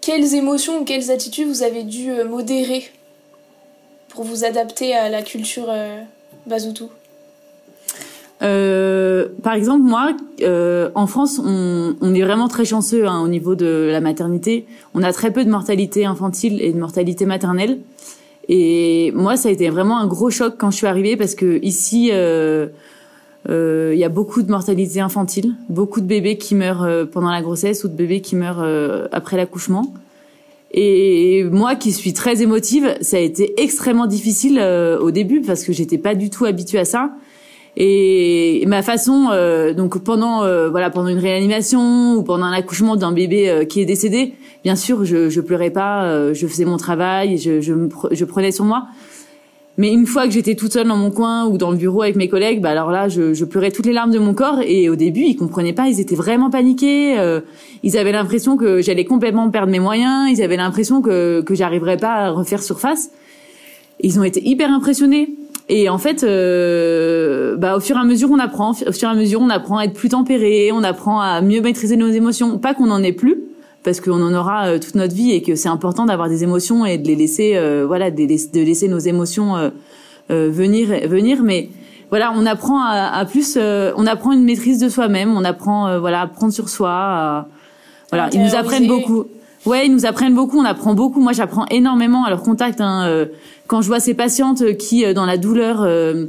Quelles 0.01 0.33
émotions 0.33 0.81
ou 0.81 0.85
quelles 0.85 1.11
attitudes 1.11 1.47
vous 1.47 1.63
avez 1.63 1.83
dû 1.83 2.11
euh, 2.11 2.27
modérer 2.27 2.83
pour 4.09 4.23
vous 4.23 4.43
adapter 4.43 4.95
à 4.95 5.09
la 5.09 5.21
culture 5.21 5.67
euh, 5.69 6.01
Bazoutou 6.47 6.89
euh, 8.41 9.27
par 9.43 9.53
exemple, 9.53 9.83
moi, 9.83 10.15
euh, 10.41 10.89
en 10.95 11.07
France, 11.07 11.41
on, 11.43 11.95
on, 11.99 12.13
est 12.13 12.21
vraiment 12.21 12.47
très 12.47 12.63
chanceux 12.63 13.05
hein, 13.05 13.21
au 13.21 13.27
niveau 13.27 13.55
de 13.55 13.89
la 13.91 13.99
maternité. 13.99 14.65
On 14.93 15.03
a 15.03 15.11
très 15.11 15.31
peu 15.31 15.43
de 15.43 15.49
mortalité 15.49 16.05
infantile 16.05 16.61
et 16.61 16.71
de 16.71 16.79
mortalité 16.79 17.25
maternelle. 17.25 17.79
Et 18.51 19.11
moi, 19.13 19.37
ça 19.37 19.49
a 19.49 19.51
été 19.51 19.69
vraiment 19.69 19.99
un 19.99 20.07
gros 20.07 20.31
choc 20.31 20.55
quand 20.57 20.71
je 20.71 20.77
suis 20.77 20.87
arrivée 20.87 21.15
parce 21.15 21.35
que 21.35 21.63
ici, 21.63 22.09
euh, 22.11 22.67
euh, 23.47 23.91
il 23.93 23.99
y 23.99 24.03
a 24.03 24.09
beaucoup 24.09 24.41
de 24.41 24.49
mortalité 24.49 24.99
infantile, 24.99 25.53
beaucoup 25.69 26.01
de 26.01 26.07
bébés 26.07 26.37
qui 26.37 26.55
meurent 26.55 26.83
euh, 26.83 27.05
pendant 27.05 27.29
la 27.29 27.43
grossesse 27.43 27.83
ou 27.83 27.87
de 27.87 27.93
bébés 27.93 28.21
qui 28.21 28.35
meurent 28.35 28.65
après 29.11 29.37
l'accouchement. 29.37 29.93
Et 30.71 31.43
moi, 31.51 31.75
qui 31.75 31.91
suis 31.91 32.13
très 32.13 32.41
émotive, 32.41 32.95
ça 33.01 33.17
a 33.17 33.19
été 33.19 33.59
extrêmement 33.61 34.07
difficile 34.07 34.59
au 34.99 35.11
début 35.11 35.41
parce 35.41 35.63
que 35.63 35.71
j'étais 35.71 35.97
pas 35.97 36.15
du 36.15 36.29
tout 36.29 36.45
habituée 36.45 36.79
à 36.79 36.85
ça. 36.85 37.11
Et 37.77 38.63
ma 38.67 38.81
façon, 38.81 39.29
euh, 39.31 39.73
donc 39.73 40.03
pendant 40.03 40.43
euh, 40.43 40.69
voilà 40.69 40.89
pendant 40.89 41.07
une 41.07 41.19
réanimation 41.19 42.15
ou 42.15 42.23
pendant 42.23 42.45
un 42.45 42.51
accouchement 42.51 42.95
d'un 42.95 43.11
bébé 43.11 43.49
euh, 43.49 43.65
qui 43.65 43.79
est 43.79 43.85
décédé, 43.85 44.33
bien 44.63 44.75
sûr, 44.75 45.05
je, 45.05 45.29
je 45.29 45.41
pleurais 45.41 45.69
pas, 45.69 46.33
je 46.33 46.47
faisais 46.47 46.65
mon 46.65 46.77
travail, 46.77 47.37
je, 47.37 47.61
je, 47.61 47.73
me, 47.73 47.89
je 48.11 48.25
prenais 48.25 48.51
sur 48.51 48.65
moi. 48.65 48.87
Mais 49.77 49.93
une 49.93 50.05
fois 50.05 50.25
que 50.25 50.31
j'étais 50.31 50.55
toute 50.55 50.73
seule 50.73 50.89
dans 50.89 50.97
mon 50.97 51.09
coin 51.09 51.45
ou 51.45 51.57
dans 51.57 51.71
le 51.71 51.77
bureau 51.77 52.01
avec 52.01 52.17
mes 52.17 52.27
collègues, 52.27 52.59
bah 52.59 52.71
alors 52.71 52.91
là, 52.91 53.07
je, 53.07 53.33
je 53.33 53.45
pleurais 53.45 53.71
toutes 53.71 53.85
les 53.85 53.93
larmes 53.93 54.11
de 54.11 54.19
mon 54.19 54.33
corps. 54.33 54.59
Et 54.65 54.89
au 54.89 54.97
début, 54.97 55.21
ils 55.21 55.37
comprenaient 55.37 55.71
pas, 55.71 55.87
ils 55.87 56.01
étaient 56.01 56.17
vraiment 56.17 56.49
paniqués. 56.49 57.15
ils 57.83 57.97
avaient 57.97 58.11
l'impression 58.11 58.57
que 58.57 58.81
j'allais 58.81 59.05
complètement 59.05 59.49
perdre 59.49 59.71
mes 59.71 59.79
moyens. 59.79 60.29
Ils 60.29 60.43
avaient 60.43 60.57
l'impression 60.57 61.01
que 61.01 61.39
que 61.41 61.55
j'arriverais 61.55 61.95
pas 61.95 62.15
à 62.15 62.29
refaire 62.31 62.61
surface. 62.61 63.11
Ils 64.01 64.19
ont 64.19 64.23
été 64.23 64.45
hyper 64.45 64.69
impressionnés. 64.69 65.29
Et 65.71 65.87
en 65.87 65.99
fait, 65.99 66.23
euh, 66.23 67.55
bah, 67.55 67.77
au 67.77 67.79
fur 67.79 67.95
et 67.95 67.99
à 67.99 68.03
mesure, 68.03 68.29
on 68.31 68.39
apprend. 68.39 68.71
Au 68.71 68.91
fur 68.91 69.07
et 69.07 69.11
à 69.11 69.13
mesure, 69.13 69.39
on 69.39 69.51
apprend 69.51 69.77
à 69.77 69.83
être 69.83 69.93
plus 69.93 70.09
tempéré, 70.09 70.71
on 70.73 70.83
apprend 70.83 71.21
à 71.21 71.41
mieux 71.41 71.61
maîtriser 71.61 71.95
nos 71.95 72.09
émotions. 72.09 72.57
Pas 72.57 72.73
qu'on 72.73 72.89
en 72.89 73.03
ait 73.03 73.13
plus, 73.13 73.37
parce 73.83 74.01
qu'on 74.01 74.21
en 74.21 74.33
aura 74.33 74.65
euh, 74.65 74.79
toute 74.79 74.95
notre 74.95 75.13
vie 75.13 75.31
et 75.31 75.43
que 75.43 75.53
c'est 75.53 75.69
important 75.69 76.05
d'avoir 76.05 76.27
des 76.27 76.43
émotions 76.43 76.87
et 76.87 76.97
de 76.97 77.07
les 77.07 77.15
laisser, 77.15 77.55
euh, 77.55 77.85
voilà, 77.85 78.09
de, 78.09 78.17
de, 78.25 78.65
laisser 78.65 78.87
nos 78.87 78.97
émotions 78.97 79.55
euh, 79.57 79.69
euh, 80.31 80.49
venir, 80.51 81.07
venir. 81.07 81.43
Mais 81.43 81.69
voilà, 82.09 82.33
on 82.35 82.47
apprend 82.47 82.81
à, 82.81 83.11
à 83.15 83.25
plus, 83.25 83.55
on 83.57 84.07
apprend 84.07 84.31
une 84.31 84.43
maîtrise 84.43 84.79
de 84.79 84.89
soi-même, 84.89 85.37
on 85.37 85.43
apprend, 85.43 85.99
voilà, 85.99 86.21
à 86.21 86.27
prendre 86.27 86.51
sur 86.51 86.67
soi. 86.67 86.89
À, 86.89 87.47
voilà, 88.09 88.29
ils 88.33 88.41
nous 88.41 88.55
apprennent 88.55 88.87
beaucoup. 88.87 89.25
Ouais, 89.65 89.85
ils 89.85 89.91
nous 89.91 90.05
apprennent 90.05 90.35
beaucoup, 90.35 90.57
on 90.57 90.65
apprend 90.65 90.93
beaucoup. 90.93 91.19
Moi, 91.19 91.33
j'apprends 91.33 91.65
énormément 91.69 92.23
à 92.23 92.29
leur 92.29 92.43
contact. 92.43 92.79
Hein, 92.79 93.05
euh, 93.05 93.25
quand 93.67 93.81
je 93.81 93.87
vois 93.87 93.99
ces 93.99 94.13
patientes 94.13 94.77
qui, 94.77 95.05
euh, 95.05 95.13
dans 95.13 95.25
la 95.25 95.37
douleur 95.37 95.81
euh, 95.81 96.27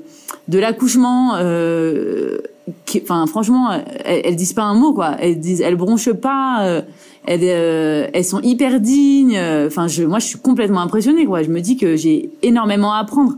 de 0.48 0.58
l'accouchement, 0.58 1.34
enfin, 1.34 3.26
franchement, 3.26 3.70
elles, 4.04 4.22
elles, 4.24 4.36
disent 4.36 4.52
pas 4.52 4.64
un 4.64 4.74
mot, 4.74 4.92
quoi. 4.92 5.16
Elles 5.20 5.38
disent, 5.38 5.60
elles 5.60 5.76
bronchent 5.76 6.12
pas. 6.12 6.82
elles, 7.26 7.44
elles 7.44 8.24
sont 8.24 8.40
hyper 8.40 8.80
dignes. 8.80 9.40
Enfin, 9.66 9.86
je, 9.86 10.02
moi, 10.02 10.18
je 10.18 10.26
suis 10.26 10.38
complètement 10.38 10.80
impressionnée, 10.80 11.24
quoi. 11.24 11.42
Je 11.42 11.50
me 11.50 11.60
dis 11.60 11.76
que 11.76 11.94
j'ai 11.94 12.30
énormément 12.42 12.92
à 12.92 12.98
apprendre. 12.98 13.34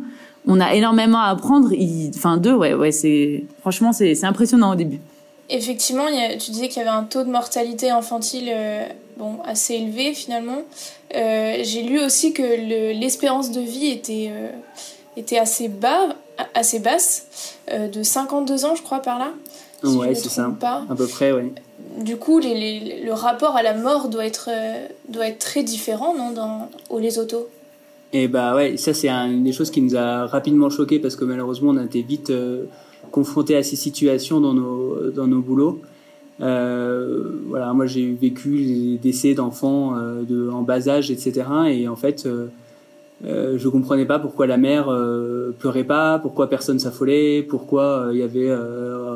On 0.47 0.59
a 0.59 0.75
énormément 0.75 1.19
à 1.19 1.27
apprendre. 1.27 1.71
Enfin, 2.17 2.39
deux, 2.39 2.55
ouais, 2.55 2.73
ouais. 2.73 2.93
C'est 2.93 3.45
franchement, 3.61 3.93
c'est 3.93 4.25
impressionnant 4.25 4.73
au 4.73 4.75
début. 4.75 5.01
Effectivement, 5.51 6.09
y 6.09 6.19
a, 6.19 6.37
tu 6.39 6.51
disais 6.51 6.69
qu'il 6.69 6.79
y 6.79 6.87
avait 6.87 6.97
un 6.97 7.05
taux 7.05 7.25
de 7.25 7.31
mortalité 7.31 7.91
infantile 7.91 8.51
bon, 9.23 9.39
assez 9.45 9.75
élevé 9.75 10.15
finalement. 10.15 10.63
Euh, 11.15 11.59
J'ai 11.63 11.83
lu 11.83 12.01
aussi 12.01 12.33
que 12.33 12.43
l'espérance 12.99 13.53
de 13.53 13.61
vie 13.61 13.89
était, 13.89 14.31
euh, 14.31 14.51
était 15.17 15.39
assez, 15.39 15.69
bas, 15.69 16.17
assez 16.55 16.81
basse, 16.81 17.57
euh, 17.71 17.89
de 17.89 18.03
52 18.03 18.65
ans 18.65 18.75
je 18.75 18.83
crois 18.83 19.01
par 19.01 19.19
là. 19.19 19.33
Si 19.85 19.97
ouais, 19.97 20.15
c'est 20.15 20.29
ça. 20.29 20.53
Pas. 20.61 20.85
À 20.91 20.95
peu 20.95 21.07
près, 21.07 21.33
oui. 21.33 21.53
Du 21.99 22.17
coup, 22.17 22.39
les, 22.39 22.55
les, 22.55 23.03
le 23.03 23.13
rapport 23.13 23.57
à 23.57 23.63
la 23.63 23.75
mort 23.75 24.09
doit 24.09 24.25
être, 24.25 24.49
euh, 24.53 24.87
doit 25.09 25.29
être 25.29 25.39
très 25.39 25.63
différent 25.63 26.15
non, 26.17 26.31
dans, 26.31 26.71
au 26.91 27.01
autos? 27.01 27.49
Et 28.15 28.29
bah 28.29 28.55
ouais, 28.55 28.77
ça 28.77 28.93
c'est 28.93 29.09
une 29.09 29.43
des 29.43 29.53
choses 29.53 29.71
qui 29.71 29.81
nous 29.81 29.97
a 29.97 30.27
rapidement 30.27 30.69
choqué 30.69 30.99
parce 30.99 31.17
que 31.17 31.25
malheureusement 31.25 31.71
on 31.71 31.79
a 31.79 31.85
été 31.85 32.03
vite 32.03 32.31
confrontés 33.11 33.57
à 33.57 33.63
ces 33.63 33.75
situations 33.75 34.39
dans 34.39 34.53
nos, 34.53 35.11
dans 35.11 35.27
nos 35.27 35.41
boulots. 35.41 35.81
Euh, 36.43 37.31
voilà, 37.47 37.73
moi 37.73 37.87
j'ai 37.87 38.13
vécu 38.13 38.65
des 38.65 38.99
décès 38.99 39.35
d'enfants 39.35 39.95
euh, 39.97 40.51
en 40.51 40.63
bas 40.63 40.89
âge, 40.89 41.11
etc. 41.11 41.45
Et 41.69 41.89
en 41.89 41.97
fait, 41.97 42.27
euh, 42.27 42.47
euh 43.25 43.59
je 43.59 43.69
comprenais 43.69 44.07
pas 44.07 44.19
pourquoi 44.19 44.47
la 44.47 44.57
mère 44.57 44.89
euh, 44.89 45.55
pleurait 45.59 45.85
pas, 45.85 46.19
pourquoi 46.19 46.49
personne 46.49 46.81
s'affolait, 46.81 47.43
pourquoi 47.43 48.09
il 48.13 48.19
y 48.19 48.23
avait 48.23 48.51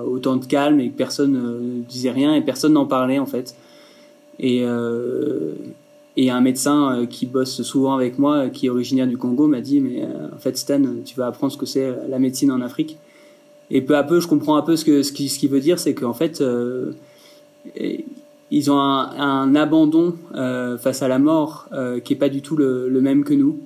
autant 0.07 0.37
de 0.37 0.47
calme 0.47 0.81
et 0.81 0.91
que 0.91 0.97
personne 0.97 1.85
disait 1.89 2.13
rien 2.13 2.35
et 2.35 2.43
personne 2.43 2.75
n'en 2.75 2.87
parlait 2.87 3.19
en 3.19 3.27
fait. 3.27 3.57
Et, 4.39 4.65
et 6.19 6.31
un 6.31 6.41
médecin 6.41 7.07
qui 7.09 7.27
bosse 7.27 7.63
souvent 7.63 7.95
avec 7.95 8.19
moi, 8.19 8.49
qui 8.51 8.67
est 8.67 8.71
originaire 8.71 9.07
du 9.07 9.17
Congo, 9.17 9.47
m'a 9.49 9.61
dit 9.61 9.81
mais 9.81 10.05
en 10.05 10.39
fait 10.39 10.57
Stan, 10.57 10.83
tu 11.05 11.17
vas 11.17 11.27
apprendre 11.27 11.53
ce 11.53 11.59
que 11.59 11.67
c'est 11.67 11.93
la 12.09 12.19
médecine 12.19 12.53
en 12.53 12.61
Afrique. 12.61 12.99
Et 13.71 13.81
peu 13.81 13.97
à 13.97 14.05
peu, 14.05 14.21
je 14.21 14.29
comprends 14.29 14.57
un 14.57 14.63
peu 14.63 14.77
ce 14.77 14.85
que 14.85 15.03
ce 15.03 15.11
qui, 15.11 15.29
ce 15.29 15.41
qui 15.41 15.49
veut 15.49 15.59
dire, 15.59 15.81
c'est 15.81 15.95
qu'en 15.95 16.15
fait, 16.15 16.41
ils 18.51 18.71
ont 18.71 18.79
un, 18.79 19.11
un 19.19 19.55
abandon 19.55 20.15
euh, 20.35 20.79
face 20.79 21.03
à 21.03 21.09
la 21.09 21.19
mort 21.19 21.67
euh, 21.73 22.01
qui 22.01 22.13
est 22.13 22.17
pas 22.17 22.29
du 22.29 22.43
tout 22.43 22.57
le, 22.57 22.89
le 22.89 23.01
même 23.01 23.25
que 23.25 23.35
nous. 23.35 23.59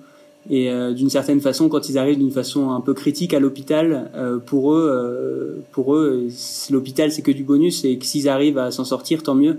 Et 0.49 0.71
euh, 0.71 0.92
d'une 0.92 1.11
certaine 1.11 1.40
façon, 1.40 1.69
quand 1.69 1.88
ils 1.90 1.99
arrivent 1.99 2.19
d'une 2.19 2.30
façon 2.30 2.71
un 2.71 2.80
peu 2.80 2.95
critique 2.95 3.35
à 3.35 3.40
l'hôpital, 3.40 4.11
euh, 4.14 4.38
pour 4.38 4.73
eux, 4.73 4.88
euh, 4.90 5.61
pour 5.73 5.95
eux, 5.95 6.28
l'hôpital 6.71 7.12
c'est 7.12 7.23
que 7.23 7.30
du 7.30 7.45
bonus 7.45 7.85
et 7.85 7.99
que 7.99 8.07
s'ils 8.07 8.28
arrivent 8.28 8.59
à 8.59 8.71
s'en 8.71 8.85
sortir, 8.85 9.23
tant 9.23 9.35
mieux. 9.35 9.59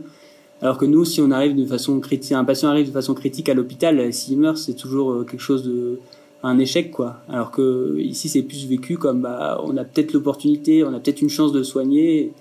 Alors 0.62 0.77
que 0.77 0.86
nous, 0.86 1.05
si 1.05 1.21
on 1.21 1.31
arrive 1.31 1.55
de 1.55 1.65
façon 1.65 2.00
critique, 2.00 2.33
un 2.33 2.43
patient 2.43 2.69
arrive 2.69 2.88
de 2.88 2.91
façon 2.91 3.13
critique 3.13 3.50
à 3.50 3.53
l'hôpital, 3.53 4.12
s'il 4.12 4.38
meurt, 4.39 4.57
c'est 4.57 4.74
toujours 4.74 5.25
quelque 5.25 5.41
chose 5.41 5.63
de 5.63 6.00
un 6.43 6.57
échec 6.57 6.91
quoi. 6.91 7.17
Alors 7.29 7.51
que 7.51 7.98
ici 8.00 8.27
c'est 8.27 8.41
plus 8.41 8.67
vécu 8.67 8.98
comme 8.98 9.21
bah 9.21 9.62
on 9.63 9.77
a 9.77 9.83
peut-être 9.83 10.13
l'opportunité, 10.13 10.83
on 10.83 10.93
a 10.93 11.00
peut-être 11.00 11.21
une 11.21 11.29
chance 11.29 11.51
de 11.51 11.62
soigner. 11.63 12.31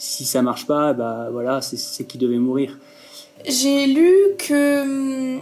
Si 0.00 0.24
ça 0.24 0.40
marche 0.40 0.66
pas, 0.66 0.94
bah 0.94 1.28
voilà, 1.30 1.60
c'est 1.60 2.04
qui 2.04 2.16
devait 2.16 2.38
mourir. 2.38 2.78
J'ai 3.46 3.86
lu 3.86 4.14
que 4.38 5.36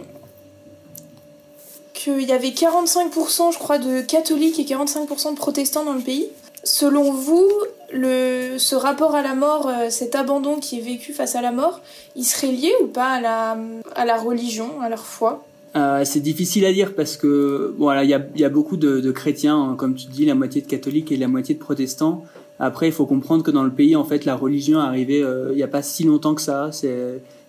qu'il 1.93 2.23
y 2.23 2.31
avait 2.33 2.49
45% 2.49 3.53
je 3.53 3.57
crois 3.57 3.77
de 3.77 4.01
catholiques 4.01 4.59
et 4.59 4.65
45% 4.65 5.31
de 5.31 5.37
protestants 5.37 5.85
dans 5.85 5.93
le 5.93 6.01
pays. 6.01 6.27
Selon 6.65 7.13
vous, 7.13 7.49
le, 7.93 8.57
ce 8.57 8.75
rapport 8.75 9.15
à 9.15 9.21
la 9.21 9.33
mort, 9.33 9.69
euh, 9.69 9.89
cet 9.89 10.13
abandon 10.15 10.57
qui 10.57 10.79
est 10.79 10.81
vécu 10.81 11.13
face 11.13 11.37
à 11.37 11.41
la 11.41 11.53
mort, 11.53 11.79
il 12.17 12.25
serait 12.25 12.51
lié 12.51 12.73
ou 12.83 12.87
pas 12.87 13.11
à 13.11 13.21
la, 13.21 13.57
à 13.95 14.03
la 14.03 14.17
religion, 14.17 14.81
à 14.81 14.89
leur 14.89 15.05
foi? 15.05 15.45
Euh, 15.77 16.03
c'est 16.03 16.19
difficile 16.19 16.65
à 16.65 16.73
dire 16.73 16.95
parce 16.95 17.15
que 17.15 17.73
voilà, 17.77 18.03
il 18.03 18.09
y 18.09 18.13
a, 18.13 18.21
y 18.35 18.43
a, 18.43 18.49
beaucoup 18.49 18.75
de, 18.75 18.99
de, 18.99 19.11
chrétiens, 19.11 19.55
hein, 19.55 19.75
comme 19.77 19.95
tu 19.95 20.07
dis, 20.07 20.25
la 20.25 20.35
moitié 20.35 20.61
de 20.61 20.67
catholiques 20.67 21.13
et 21.13 21.17
la 21.17 21.29
moitié 21.29 21.55
de 21.55 21.59
protestants. 21.59 22.25
Après, 22.59 22.87
il 22.87 22.91
faut 22.91 23.05
comprendre 23.05 23.43
que 23.43 23.51
dans 23.51 23.63
le 23.63 23.71
pays, 23.71 23.95
en 23.95 24.03
fait, 24.03 24.25
la 24.25 24.35
religion 24.35 24.79
est 24.79 24.83
arrivée 24.83 25.23
euh, 25.23 25.51
il 25.51 25.55
n'y 25.55 25.63
a 25.63 25.67
pas 25.67 25.81
si 25.81 26.03
longtemps 26.03 26.35
que 26.35 26.41
ça. 26.41 26.71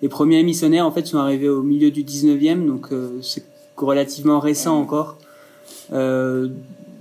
Les 0.03 0.09
premiers 0.09 0.43
missionnaires, 0.45 0.87
en 0.87 0.93
fait, 0.93 1.07
sont 1.07 1.19
arrivés 1.19 1.49
au 1.49 1.63
milieu 1.63 1.91
du 1.91 2.05
19e, 2.05 2.65
donc 2.67 2.93
euh, 2.93 3.19
c'est 3.21 3.45
relativement 3.77 4.39
récent 4.39 4.79
encore. 4.79 5.19
Euh, 5.93 6.49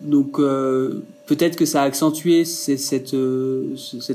donc 0.02 0.38
peut-être 0.38 1.58
que 1.58 1.66
ça 1.66 1.84
a 1.84 1.86
accentué 1.86 2.46
cette, 2.46 3.16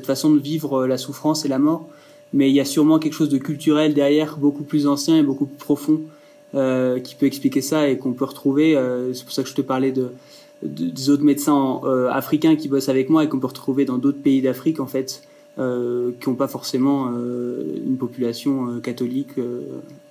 façon 0.04 0.30
de 0.32 0.40
vivre 0.40 0.86
la 0.86 0.96
souffrance 0.96 1.44
et 1.44 1.48
la 1.48 1.58
mort, 1.58 1.86
mais 2.32 2.48
il 2.48 2.54
y 2.54 2.60
a 2.60 2.64
sûrement 2.64 2.98
quelque 2.98 3.12
chose 3.12 3.28
de 3.28 3.38
culturel 3.38 3.92
derrière, 3.92 4.38
beaucoup 4.38 4.64
plus 4.64 4.86
ancien 4.86 5.18
et 5.18 5.22
beaucoup 5.22 5.46
plus 5.46 5.64
profond. 5.64 6.00
Qui 6.52 7.16
peut 7.16 7.26
expliquer 7.26 7.60
ça 7.60 7.88
et 7.88 7.98
qu'on 7.98 8.12
peut 8.12 8.24
retrouver. 8.24 8.80
C'est 9.12 9.24
pour 9.24 9.32
ça 9.32 9.42
que 9.42 9.48
je 9.48 9.54
te 9.54 9.60
parlais 9.60 9.90
de 9.90 10.12
des 10.64 11.10
autres 11.10 11.22
médecins 11.22 11.80
euh, 11.84 12.10
africains 12.10 12.56
qui 12.56 12.68
bossent 12.68 12.88
avec 12.88 13.10
moi 13.10 13.24
et 13.24 13.28
qu'on 13.28 13.38
peut 13.38 13.46
retrouver 13.46 13.84
dans 13.84 13.98
d'autres 13.98 14.22
pays 14.22 14.42
d'Afrique 14.42 14.80
en 14.80 14.86
fait, 14.86 15.22
qui 15.56 16.28
n'ont 16.28 16.34
pas 16.34 16.48
forcément 16.48 17.12
une 17.12 17.96
population 17.96 18.80
catholique 18.80 19.34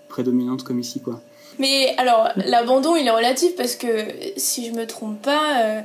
prédominante 0.07 0.63
comme 0.63 0.79
ici 0.79 1.01
quoi. 1.01 1.19
Mais 1.59 1.93
alors 1.97 2.29
l'abandon 2.37 2.95
il 2.95 3.05
est 3.05 3.11
relatif 3.11 3.53
parce 3.57 3.75
que 3.75 3.87
si 4.37 4.65
je 4.65 4.71
me 4.71 4.87
trompe 4.87 5.21
pas. 5.21 5.83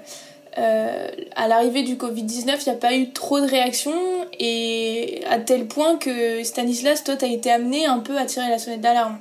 Euh, 0.58 1.08
à 1.36 1.46
l'arrivée 1.46 1.82
du 1.82 1.94
Covid-19, 1.94 2.56
il 2.66 2.70
n'y 2.70 2.76
a 2.76 2.80
pas 2.80 2.94
eu 2.94 3.12
trop 3.12 3.40
de 3.40 3.46
réactions 3.46 4.26
et 4.40 5.22
à 5.30 5.38
tel 5.38 5.66
point 5.66 5.96
que 5.96 6.42
Stanislas, 6.42 7.04
toi, 7.04 7.14
t'as 7.16 7.28
été 7.28 7.50
amené 7.50 7.86
un 7.86 8.00
peu 8.00 8.16
à 8.18 8.24
tirer 8.24 8.48
la 8.48 8.58
sonnette 8.58 8.80
d'alarme. 8.80 9.18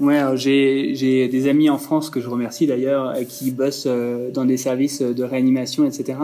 Ouais, 0.00 0.20
j'ai 0.36 0.94
j'ai 0.94 1.28
des 1.28 1.48
amis 1.48 1.68
en 1.70 1.78
France 1.78 2.08
que 2.10 2.20
je 2.20 2.28
remercie 2.28 2.66
d'ailleurs 2.66 3.08
euh, 3.08 3.24
qui 3.24 3.50
bossent 3.50 3.84
euh, 3.86 4.30
dans 4.30 4.44
des 4.44 4.56
services 4.56 5.02
de 5.02 5.24
réanimation, 5.24 5.84
etc. 5.84 6.18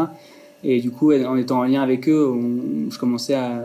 Et 0.63 0.81
du 0.81 0.91
coup, 0.91 1.13
en 1.13 1.37
étant 1.37 1.59
en 1.61 1.65
lien 1.65 1.83
avec 1.83 2.09
eux, 2.09 2.33
je 2.91 2.99
commençais 2.99 3.35
à, 3.35 3.61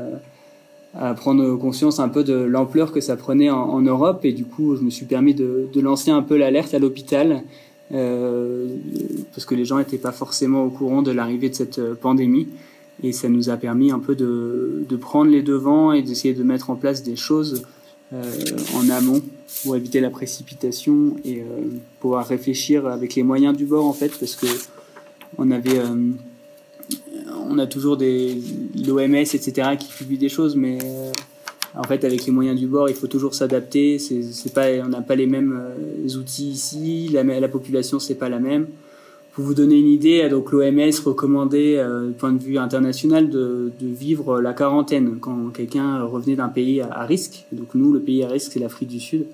à 0.96 1.14
prendre 1.14 1.56
conscience 1.56 2.00
un 2.00 2.10
peu 2.10 2.24
de 2.24 2.34
l'ampleur 2.34 2.92
que 2.92 3.02
ça 3.02 3.16
prenait 3.16 3.50
en, 3.50 3.82
Europe. 3.82 4.26
Et 4.26 4.34
du 4.34 4.46
coup, 4.46 4.76
je 4.76 4.82
me 4.82 4.90
suis 4.90 5.06
permis 5.06 5.34
de, 5.34 5.70
de 5.72 5.82
lancer 5.82 6.12
un 6.12 6.22
peu 6.22 6.36
l'alerte 6.38 6.74
à 6.74 6.80
l'hôpital 6.80 7.44
euh, 7.94 8.68
parce 9.34 9.46
que 9.46 9.56
les 9.56 9.66
gens 9.66 9.78
n'étaient 9.78 9.98
pas 9.98 10.12
forcément 10.12 10.64
au 10.64 10.70
courant 10.70 11.02
de 11.02 11.12
l'arrivée 11.12 11.50
de 11.50 11.56
cette 11.56 11.80
euh, 11.80 11.96
pandémie. 11.96 12.48
Et 13.02 13.14
ça 13.14 13.30
nous 13.30 13.50
a 13.50 13.56
permis 13.56 13.92
un 13.92 14.00
peu 14.00 14.16
de, 14.16 14.84
de 14.88 14.96
prendre 14.98 15.32
les 15.32 15.42
devants 15.42 15.94
et 15.94 16.02
d'essayer 16.02 16.34
de 16.34 16.44
mettre 16.44 16.70
en 16.70 16.76
place 16.76 17.02
des 17.02 17.16
choses 17.16 17.64
euh, 17.64 17.66
en 18.12 18.90
amont 18.90 19.22
pour 19.64 19.76
éviter 19.76 20.00
la 20.00 20.10
précipitation 20.10 21.16
et 21.24 21.42
euh, 21.42 21.46
pouvoir 22.00 22.26
réfléchir 22.28 22.88
avec 22.88 23.16
les 23.16 23.24
moyens 23.24 23.56
du 23.56 23.66
bord 23.66 23.86
en 23.86 23.94
fait 23.94 24.12
parce 24.20 24.36
que 24.36 24.48
on 25.38 25.52
avait 25.52 25.80
euh, 25.80 26.12
on 27.50 27.58
a 27.60 27.68
toujours 27.68 27.98
des 27.98 28.42
l'OMS 28.76 29.16
etc 29.16 29.76
qui 29.80 29.88
publie 29.88 30.18
des 30.18 30.30
choses 30.30 30.56
mais 30.56 30.80
euh, 30.84 31.12
en 31.76 31.84
fait 31.84 32.04
avec 32.04 32.26
les 32.26 32.32
moyens 32.32 32.60
du 32.60 32.68
bord 32.68 32.90
il 32.90 32.96
faut 32.96 33.08
toujours 33.08 33.34
s'adapter. 33.34 34.00
C'est 34.00 34.54
pas 34.54 34.68
on 34.84 34.90
n'a 34.90 35.02
pas 35.02 35.16
les 35.16 35.28
mêmes 35.28 35.58
euh, 35.58 36.18
outils 36.18 36.50
ici. 36.50 37.10
La, 37.12 37.24
la 37.24 37.48
population 37.48 38.00
c'est 38.00 38.16
pas 38.16 38.30
la 38.30 38.40
même 38.40 38.68
pour 39.40 39.48
vous 39.48 39.54
donner 39.54 39.80
une 39.80 39.88
idée, 39.88 40.28
donc 40.28 40.52
l'OMS 40.52 40.92
recommandait, 41.06 41.78
euh, 41.78 42.08
du 42.08 42.12
point 42.14 42.34
de 42.34 42.44
vue 42.44 42.58
international, 42.58 43.30
de, 43.30 43.72
vivre 43.80 44.42
la 44.42 44.52
quarantaine 44.52 45.16
quand 45.22 45.48
quelqu'un 45.54 46.04
revenait 46.04 46.36
d'un 46.36 46.50
pays 46.50 46.82
à, 46.82 47.06
risque. 47.06 47.46
Donc 47.54 47.68
nous, 47.74 47.94
le 47.94 48.02
pays 48.02 48.22
à 48.22 48.28
risque, 48.28 48.52
c'est 48.52 48.60
l'Afrique 48.60 48.90
du 48.90 49.00
Sud. 49.00 49.28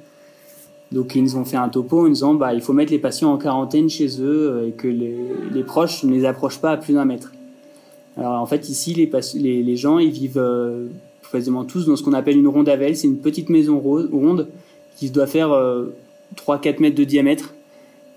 Donc 0.92 1.16
ils 1.16 1.24
nous 1.24 1.38
ont 1.38 1.44
fait 1.44 1.58
un 1.58 1.70
topo 1.70 2.06
en 2.06 2.10
disant, 2.10 2.36
bah, 2.36 2.54
il 2.54 2.62
faut 2.62 2.72
mettre 2.72 2.92
les 2.92 3.00
patients 3.00 3.34
en 3.34 3.40
quarantaine 3.40 3.90
chez 3.90 4.22
eux 4.22 4.52
euh, 4.52 4.68
et 4.68 4.74
que 4.74 4.88
les, 4.88 5.64
proches 5.64 6.04
ne 6.04 6.14
les 6.14 6.26
approchent 6.26 6.62
pas 6.62 6.74
à 6.74 6.78
plus 6.78 6.94
d'un 6.94 7.06
mètre. 7.06 7.32
Alors 8.16 8.40
en 8.40 8.46
fait, 8.46 8.70
ici, 8.70 8.94
les, 8.94 9.76
gens, 9.76 9.98
ils 9.98 10.12
vivent 10.12 10.38
euh, 10.38 10.86
quasiment 11.32 11.64
tous 11.64 11.88
dans 11.88 11.96
ce 11.96 12.04
qu'on 12.04 12.14
appelle 12.14 12.38
une 12.38 12.48
rondavelle. 12.48 12.96
C'est 12.96 13.08
une 13.08 13.18
petite 13.18 13.50
maison 13.50 13.80
ro- 13.80 14.06
ronde 14.12 14.50
qui 14.98 15.10
doit 15.10 15.26
faire 15.26 15.52
euh, 15.52 15.96
3-4 16.46 16.80
mètres 16.80 16.96
de 16.96 17.06
diamètre. 17.06 17.55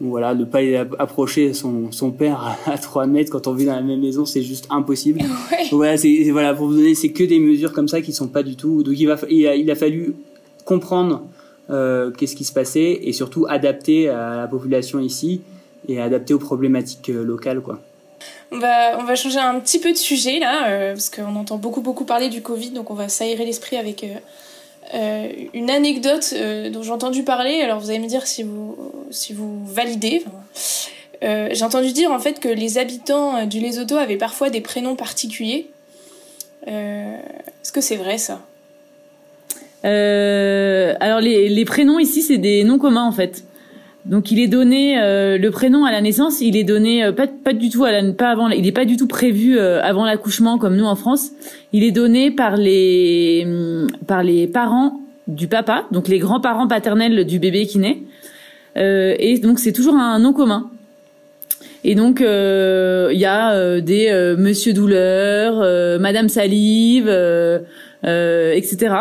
Donc 0.00 0.10
voilà, 0.10 0.34
ne 0.34 0.44
pas 0.44 0.58
aller 0.58 0.76
approcher 0.98 1.52
son, 1.54 1.90
son 1.90 2.12
père 2.12 2.56
à 2.66 2.78
3 2.78 3.06
mètres 3.06 3.32
quand 3.32 3.46
on 3.48 3.52
vit 3.52 3.64
dans 3.64 3.74
la 3.74 3.82
même 3.82 4.00
maison, 4.00 4.24
c'est 4.24 4.42
juste 4.42 4.66
impossible. 4.70 5.20
Ouais. 5.20 5.58
Donc 5.70 5.72
voilà, 5.72 5.96
c'est 5.96 6.22
c'est- 6.24 6.30
voilà 6.30 6.54
pour 6.54 6.66
vous 6.68 6.74
donner, 6.76 6.94
c'est 6.94 7.10
que 7.10 7.24
des 7.24 7.40
mesures 7.40 7.72
comme 7.72 7.88
ça 7.88 8.00
qui 8.00 8.12
sont 8.12 8.28
pas 8.28 8.42
du 8.44 8.54
tout. 8.54 8.82
Donc 8.84 8.94
il 8.96 9.06
va, 9.06 9.16
il 9.28 9.46
a, 9.46 9.56
il 9.56 9.68
a 9.70 9.74
fallu 9.74 10.14
comprendre 10.64 11.22
euh, 11.70 12.10
qu'est-ce 12.12 12.36
qui 12.36 12.44
se 12.44 12.52
passait 12.52 13.00
et 13.02 13.12
surtout 13.12 13.46
adapter 13.48 14.08
à 14.08 14.36
la 14.36 14.46
population 14.46 15.00
ici 15.00 15.40
et 15.88 16.00
adapter 16.00 16.32
aux 16.34 16.38
problématiques 16.38 17.10
euh, 17.10 17.24
locales 17.24 17.60
quoi. 17.60 17.80
On 18.50 18.58
va, 18.58 18.98
on 18.98 19.04
va 19.04 19.14
changer 19.14 19.38
un 19.38 19.58
petit 19.60 19.78
peu 19.78 19.92
de 19.92 19.96
sujet 19.96 20.38
là, 20.38 20.68
euh, 20.70 20.92
parce 20.92 21.10
qu'on 21.10 21.34
entend 21.36 21.58
beaucoup 21.58 21.80
beaucoup 21.82 22.04
parler 22.04 22.28
du 22.30 22.40
Covid, 22.40 22.70
donc 22.70 22.90
on 22.90 22.94
va 22.94 23.08
s'aérer 23.08 23.44
l'esprit 23.44 23.76
avec 23.76 24.02
euh, 24.94 25.28
une 25.54 25.70
anecdote 25.70 26.32
euh, 26.34 26.70
dont 26.70 26.82
j'ai 26.82 26.90
entendu 26.90 27.22
parler. 27.22 27.60
Alors 27.60 27.80
vous 27.80 27.90
allez 27.90 27.98
me 27.98 28.08
dire 28.08 28.26
si 28.26 28.42
vous, 28.42 28.76
si 29.10 29.32
vous 29.32 29.64
validez. 29.66 30.24
Euh, 31.22 31.48
j'ai 31.52 31.64
entendu 31.64 31.92
dire 31.92 32.10
en 32.12 32.18
fait 32.18 32.40
que 32.40 32.48
les 32.48 32.78
habitants 32.78 33.44
du 33.46 33.60
Lesotho 33.60 33.96
avaient 33.96 34.16
parfois 34.16 34.50
des 34.50 34.60
prénoms 34.60 34.96
particuliers. 34.96 35.70
Est-ce 36.66 37.72
que 37.72 37.80
c'est 37.80 37.96
vrai 37.96 38.18
ça? 38.18 38.40
Alors 39.82 41.20
les, 41.20 41.48
les 41.48 41.64
prénoms 41.64 41.98
ici, 41.98 42.22
c'est 42.22 42.36
des 42.38 42.62
noms 42.64 42.78
communs 42.78 43.06
en 43.06 43.12
fait. 43.12 43.44
Donc 44.08 44.30
il 44.32 44.40
est 44.40 44.48
donné 44.48 44.98
euh, 44.98 45.36
le 45.36 45.50
prénom 45.50 45.84
à 45.84 45.92
la 45.92 46.00
naissance, 46.00 46.40
il 46.40 46.56
est 46.56 46.64
donné 46.64 47.04
euh, 47.04 47.12
pas 47.12 47.26
pas 47.26 47.52
du 47.52 47.68
tout 47.68 47.84
à 47.84 47.92
la 47.92 48.12
pas 48.12 48.30
avant, 48.30 48.48
il 48.48 48.66
est 48.66 48.72
pas 48.72 48.86
du 48.86 48.96
tout 48.96 49.06
prévu 49.06 49.58
euh, 49.58 49.82
avant 49.82 50.06
l'accouchement 50.06 50.56
comme 50.56 50.76
nous 50.76 50.86
en 50.86 50.96
France. 50.96 51.28
Il 51.74 51.84
est 51.84 51.90
donné 51.90 52.30
par 52.30 52.56
les 52.56 53.44
hum, 53.46 53.86
par 54.06 54.22
les 54.22 54.46
parents 54.46 55.00
du 55.26 55.46
papa, 55.46 55.84
donc 55.92 56.08
les 56.08 56.18
grands-parents 56.18 56.66
paternels 56.66 57.26
du 57.26 57.38
bébé 57.38 57.66
qui 57.66 57.78
naît. 57.78 57.98
Euh, 58.78 59.14
et 59.18 59.38
donc 59.38 59.58
c'est 59.58 59.72
toujours 59.72 59.94
un 59.94 60.18
nom 60.18 60.32
commun. 60.32 60.70
Et 61.84 61.94
donc 61.94 62.20
euh, 62.20 63.10
il 63.12 63.20
y 63.20 63.26
a 63.26 63.52
euh, 63.52 63.80
des 63.80 64.10
Monsieur 64.38 64.72
Douleur, 64.72 66.00
Madame 66.00 66.28
Salive, 66.28 67.08
etc. 68.02 68.94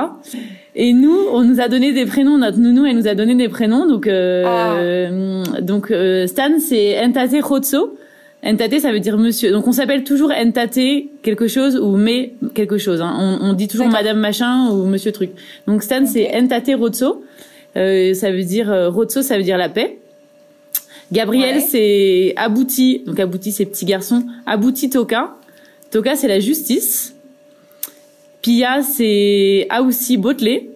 Et 0.79 0.93
nous, 0.93 1.17
on 1.31 1.41
nous 1.43 1.59
a 1.59 1.67
donné 1.69 1.91
des 1.91 2.05
prénoms. 2.05 2.37
Notre 2.37 2.59
nounou, 2.59 2.85
elle 2.85 2.95
nous 2.97 3.07
a 3.07 3.15
donné 3.15 3.33
des 3.33 3.49
prénoms. 3.49 3.87
Donc, 3.87 4.05
euh, 4.05 5.43
donc 5.59 5.89
euh, 5.89 6.27
Stan, 6.27 6.59
c'est 6.59 7.03
Entate 7.03 7.41
Khotso. 7.41 7.97
Entate, 8.45 8.79
ça 8.79 8.91
veut 8.91 8.99
dire 8.99 9.17
monsieur. 9.17 9.51
Donc, 9.51 9.67
on 9.67 9.71
s'appelle 9.71 10.03
toujours 10.03 10.31
Entate 10.31 10.77
quelque 11.23 11.47
chose 11.47 11.75
ou 11.77 11.97
mais 11.97 12.33
quelque 12.53 12.77
chose. 12.77 13.01
hein. 13.01 13.11
On, 13.19 13.49
on 13.49 13.53
dit 13.53 13.67
toujours. 13.67 13.87
Madame 13.87 14.19
machin 14.19 14.69
ou 14.69 14.85
Monsieur 14.85 15.11
truc. 15.11 15.31
Donc, 15.65 15.81
Stan, 15.81 16.05
c'est 16.05 16.31
Entate 16.37 16.69
Rotso. 16.77 17.23
Euh, 17.75 18.13
ça 18.13 18.29
veut 18.31 18.43
dire 18.43 18.71
euh, 18.71 18.89
Rotso, 18.89 19.23
ça 19.23 19.35
veut 19.37 19.43
dire 19.43 19.57
la 19.57 19.69
paix. 19.69 19.97
Gabriel, 21.11 21.55
Ouais. 21.55 21.61
c'est 21.61 22.33
abouti. 22.35 23.01
Donc, 23.07 23.19
abouti, 23.19 23.51
c'est 23.51 23.65
petit 23.65 23.85
garçon. 23.85 24.23
Abouti 24.45 24.91
Toka. 24.91 25.35
Toka, 25.89 26.15
c'est 26.15 26.27
la 26.27 26.39
justice. 26.39 27.15
Pia, 28.47 28.81
c'est 28.81 29.67
Aoussi 29.69 30.15
Botelet. 30.15 30.69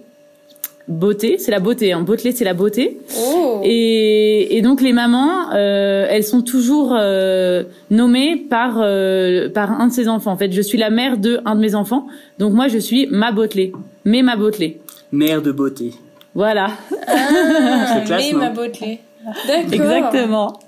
Beauté, 0.89 1.38
c'est 1.38 1.51
la 1.51 1.62
beauté. 1.62 1.93
Hein. 1.93 2.01
Botelet, 2.01 2.34
c'est 2.34 2.43
la 2.43 2.53
beauté. 2.53 2.97
Oh 3.17 3.62
Et, 3.63 4.57
et 4.57 4.62
donc 4.62 4.81
les 4.81 4.91
mamans, 4.91 5.53
euh, 5.53 6.05
elles 6.10 6.25
sont 6.25 6.41
toujours 6.41 6.93
euh, 6.93 7.63
nommées 7.89 8.36
par 8.36 8.73
euh, 8.81 9.47
par 9.47 9.79
un 9.79 9.88
de 9.88 9.93
ses 9.93 10.10
enfants. 10.10 10.34
En 10.34 10.38
fait, 10.38 10.51
je 10.51 10.62
suis 10.62 10.77
la 10.77 10.89
mère 10.89 11.17
de 11.17 11.39
un 11.45 11.55
de 11.55 11.62
mes 11.62 11.73
enfants. 11.73 12.07
Donc 12.39 12.51
moi, 12.51 12.67
je 12.67 12.77
suis 12.77 13.07
ma 13.10 13.31
Botelet. 13.31 13.71
Mais 14.03 14.21
ma 14.21 14.36
Botelet. 14.36 14.79
Mère 15.13 15.41
de 15.41 15.53
beauté. 15.53 15.93
Voilà. 16.36 16.71
Ah, 17.07 17.15
C'est 17.93 18.03
classe, 18.03 18.23
mais 18.34 18.38
ma 18.38 18.49
Botelet. 18.49 18.99
D'accord. 19.47 19.71
Exactement. 19.73 20.60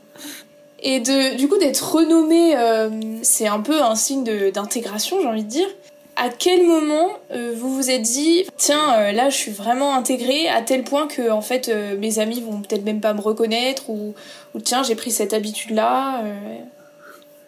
Et 0.81 1.01
de, 1.01 1.35
du 1.37 1.49
coup, 1.49 1.57
d'être 1.57 1.95
renommé, 1.95 2.55
euh, 2.55 2.89
c'est 3.23 3.47
un 3.47 3.59
peu 3.59 3.81
un 3.81 3.95
signe 3.95 4.23
de- 4.23 4.51
d'intégration, 4.51 5.17
j'ai 5.21 5.27
envie 5.27 5.43
de 5.43 5.49
dire. 5.49 5.67
À 6.15 6.29
quel 6.29 6.67
moment 6.67 7.09
euh, 7.31 7.53
vous 7.55 7.73
vous 7.75 7.89
êtes 7.89 8.03
dit, 8.03 8.45
tiens, 8.57 8.93
euh, 8.97 9.11
là, 9.13 9.29
je 9.29 9.35
suis 9.35 9.51
vraiment 9.51 9.95
intégrée 9.95 10.47
à 10.47 10.61
tel 10.61 10.83
point 10.83 11.07
que, 11.07 11.31
en 11.31 11.41
fait, 11.41 11.69
euh, 11.69 11.97
mes 11.97 12.19
amis 12.19 12.41
vont 12.41 12.61
peut-être 12.61 12.83
même 12.85 13.01
pas 13.01 13.13
me 13.13 13.21
reconnaître 13.21 13.89
ou, 13.89 14.13
ou 14.53 14.59
tiens, 14.59 14.83
j'ai 14.83 14.95
pris 14.95 15.09
cette 15.09 15.33
habitude-là. 15.33 16.23
euh. 16.23 16.57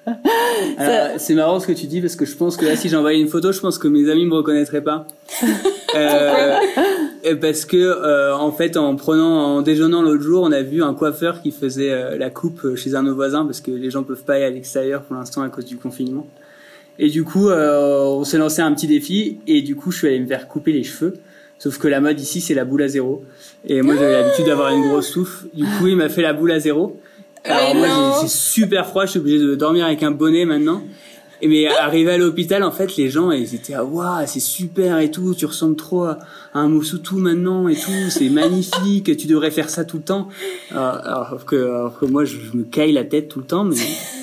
Alors, 0.78 1.20
C'est 1.20 1.34
marrant 1.36 1.60
ce 1.60 1.68
que 1.68 1.74
tu 1.74 1.86
dis 1.86 2.02
parce 2.02 2.16
que 2.16 2.26
je 2.26 2.36
pense 2.36 2.58
que 2.58 2.66
là, 2.66 2.76
si 2.76 2.90
j'envoyais 2.90 3.20
une 3.20 3.28
photo, 3.28 3.52
je 3.52 3.60
pense 3.60 3.78
que 3.78 3.88
mes 3.88 4.10
amis 4.10 4.26
me 4.26 4.36
reconnaîtraient 4.36 4.84
pas. 4.84 5.08
Parce 7.42 7.66
que 7.66 8.34
en 8.34 8.52
fait, 8.52 8.78
en 8.78 8.96
prenant, 8.98 9.56
en 9.56 9.62
déjeunant 9.62 10.04
l'autre 10.04 10.22
jour, 10.22 10.44
on 10.44 10.52
a 10.52 10.62
vu 10.62 10.84
un 10.84 10.94
coiffeur 10.94 11.42
qui 11.42 11.52
faisait 11.52 12.18
la 12.18 12.30
coupe 12.30 12.76
chez 12.76 12.94
un 12.94 13.02
de 13.02 13.08
nos 13.08 13.16
voisins 13.16 13.46
parce 13.46 13.62
que 13.62 13.72
les 13.72 13.90
gens 13.90 14.04
peuvent 14.04 14.24
pas 14.24 14.34
aller 14.36 14.44
à 14.44 14.50
l'extérieur 14.52 15.02
pour 15.02 15.16
l'instant 15.16 15.42
à 15.42 15.50
cause 15.50 15.66
du 15.66 15.78
confinement. 15.78 16.28
Et 17.00 17.10
du 17.10 17.24
coup, 17.24 17.50
euh, 17.50 18.04
on 18.06 18.24
s'est 18.24 18.38
lancé 18.38 18.62
un 18.62 18.72
petit 18.74 18.88
défi 18.88 19.40
et 19.48 19.62
du 19.62 19.76
coup, 19.76 19.92
je 19.92 19.98
suis 20.00 20.08
allé 20.08 20.20
me 20.20 20.28
faire 20.28 20.48
couper 20.48 20.72
les 20.72 20.84
cheveux. 20.84 21.16
Sauf 21.60 21.78
que 21.78 21.88
la 21.88 22.02
mode 22.02 22.20
ici, 22.20 22.42
c'est 22.42 22.54
la 22.54 22.66
boule 22.66 22.84
à 22.84 22.88
zéro. 22.88 23.24
Et 23.68 23.82
moi, 23.82 23.96
j'avais 23.96 24.12
l'habitude 24.22 24.46
d'avoir 24.46 24.72
une 24.74 24.88
grosse 24.90 25.12
touffe. 25.12 25.46
Du 25.54 25.64
coup, 25.66 25.88
il 25.88 25.96
m'a 25.96 26.10
fait 26.10 26.22
la 26.22 26.34
boule 26.34 26.52
à 26.52 26.60
zéro. 26.60 27.00
Alors 27.46 27.74
Mais 27.76 27.80
moi, 27.88 27.88
j'ai- 28.22 28.28
c'est 28.28 28.34
super 28.38 28.88
froid. 28.88 29.06
Je 29.06 29.12
suis 29.12 29.20
obligé 29.20 29.40
de 29.40 29.56
dormir 29.56 29.86
avec 29.86 30.04
un 30.04 30.12
bonnet 30.12 30.46
maintenant. 30.46 30.84
Et 31.42 31.48
mais 31.48 31.68
arrivé 31.68 32.12
à 32.12 32.18
l'hôpital, 32.18 32.64
en 32.64 32.72
fait, 32.72 32.96
les 32.96 33.10
gens, 33.10 33.32
ils 33.32 33.54
étaient 33.56 33.74
ah 33.74 33.84
waouh, 33.84 34.26
c'est 34.26 34.40
super 34.40 35.00
et 35.00 35.12
tout. 35.12 35.36
Tu 35.36 35.46
ressembles 35.46 35.76
trop 35.76 36.04
à 36.06 36.20
à 36.54 36.60
un 36.60 36.70
Moussotou 36.70 37.18
maintenant 37.18 37.68
et 37.68 37.76
tout. 37.76 37.92
C'est 38.10 38.30
magnifique. 38.30 39.18
Tu 39.18 39.28
devrais 39.28 39.52
faire 39.52 39.70
ça 39.70 39.84
tout 39.84 39.98
le 39.98 40.04
temps. 40.04 40.30
Alors, 40.72 40.94
alors 41.06 41.46
que, 41.46 41.56
alors 41.58 42.00
que 42.00 42.06
moi, 42.06 42.24
je, 42.24 42.38
je 42.38 42.58
me 42.58 42.64
caille 42.64 42.94
la 42.94 43.04
tête 43.04 43.28
tout 43.28 43.40
le 43.40 43.46
temps. 43.46 43.66
Mais 43.66 43.76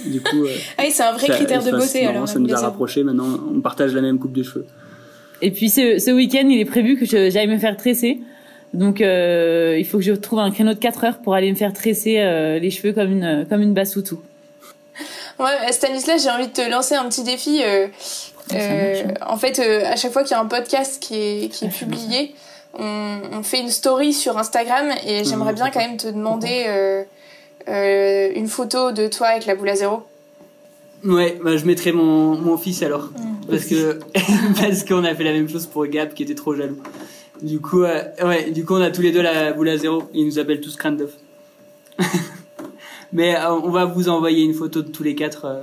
du 0.07 0.20
coup, 0.22 0.44
euh, 0.44 0.48
Ah 0.79 0.83
oui, 0.87 0.90
c'est 0.90 1.03
un 1.03 1.12
vrai 1.12 1.27
ça- 1.27 1.35
critère 1.35 1.62
de 1.62 1.68
enfin, 1.68 1.77
beauté, 1.79 2.07
alors. 2.07 2.27
ça 2.27 2.38
nous 2.38 2.46
a 2.46 2.57
zéro. 2.57 2.62
rapprochés. 2.62 3.03
Maintenant, 3.03 3.29
on 3.55 3.61
partage 3.61 3.94
la 3.94 4.01
même 4.01 4.18
coupe 4.18 4.33
de 4.33 4.42
cheveux. 4.42 4.64
Et 5.42 5.51
puis 5.51 5.68
ce, 5.68 5.98
ce 5.98 6.11
week-end, 6.11 6.48
il 6.48 6.59
est 6.61 6.64
prévu 6.64 6.96
que 6.96 7.05
j'aille 7.05 7.48
me 7.48 7.59
faire 7.59 7.77
tresser. 7.77 8.20
Donc 8.72 9.03
euh, 9.03 9.77
il 9.79 9.85
faut 9.85 9.98
que 9.98 10.05
je 10.05 10.12
trouve 10.12 10.38
un 10.38 10.51
créneau 10.51 10.72
de 10.72 10.79
4 10.79 11.05
heures 11.05 11.18
pour 11.18 11.35
aller 11.35 11.51
me 11.51 11.57
faire 11.57 11.75
tresser 11.75 12.20
euh, 12.20 12.59
les 12.59 12.70
cheveux 12.70 12.94
comme 12.94 13.11
une 13.12 13.44
comme 13.51 13.61
une 13.61 13.75
bassoutou. 13.75 14.20
Ouais, 15.43 15.73
Stanislas, 15.73 16.23
j'ai 16.23 16.31
envie 16.31 16.47
de 16.49 16.53
te 16.53 16.71
lancer 16.71 16.95
un 16.95 17.09
petit 17.09 17.25
défi. 17.25 17.63
euh, 17.65 17.89
euh, 18.55 19.03
en 19.27 19.37
fait, 19.37 19.59
euh, 19.59 19.85
à 19.87 19.97
chaque 19.97 20.13
fois 20.13 20.23
qu'il 20.23 20.33
y 20.33 20.35
a 20.35 20.41
un 20.41 20.47
podcast 20.47 21.03
qui 21.03 21.15
est, 21.17 21.49
qui 21.49 21.65
est 21.65 21.69
publié, 21.69 22.35
on, 22.79 23.19
on 23.33 23.43
fait 23.43 23.61
une 23.61 23.71
story 23.71 24.13
sur 24.13 24.39
Instagram 24.39 24.89
et 25.07 25.25
j'aimerais 25.25 25.53
bien 25.53 25.71
quand 25.71 25.81
même 25.81 25.97
te 25.97 26.07
demander 26.09 26.65
euh, 26.67 27.03
euh, 27.69 28.31
une 28.35 28.49
photo 28.49 28.93
de 28.93 29.09
toi 29.09 29.29
avec 29.29 29.47
la 29.47 29.55
boule 29.55 29.69
à 29.71 29.77
zéro. 29.77 30.03
Ouais, 31.05 31.39
bah, 31.43 31.57
je 31.57 31.65
mettrai 31.65 31.93
mon, 31.93 32.37
mon 32.37 32.57
fils 32.57 32.83
alors. 32.83 33.11
Parce 33.51 33.65
que, 33.65 33.99
parce 34.61 34.85
qu'on 34.85 35.05
a 35.05 35.15
fait 35.15 35.25
la 35.25 35.33
même 35.33 35.49
chose 35.49 35.67
pour 35.67 35.87
Gab 35.87 36.13
qui 36.15 36.23
était 36.23 36.35
trop 36.35 36.55
jaloux. 36.55 36.81
Du 37.41 37.61
coup, 37.61 37.83
euh, 37.83 38.03
ouais, 38.23 38.51
du 38.51 38.65
coup, 38.65 38.75
on 38.75 38.81
a 38.81 38.91
tous 38.91 39.03
les 39.03 39.11
deux 39.11 39.23
la 39.23 39.53
boule 39.53 39.69
à 39.69 39.77
zéro. 39.77 40.05
Ils 40.15 40.27
nous 40.27 40.39
appellent 40.39 40.61
tous 40.61 40.77
Crandov. 40.77 41.11
Mais 43.12 43.37
euh, 43.37 43.53
on 43.53 43.70
va 43.70 43.85
vous 43.85 44.09
envoyer 44.09 44.42
une 44.42 44.55
photo 44.55 44.83
de 44.83 44.88
tous 44.88 45.03
les 45.03 45.14
quatre 45.14 45.44
euh, 45.44 45.62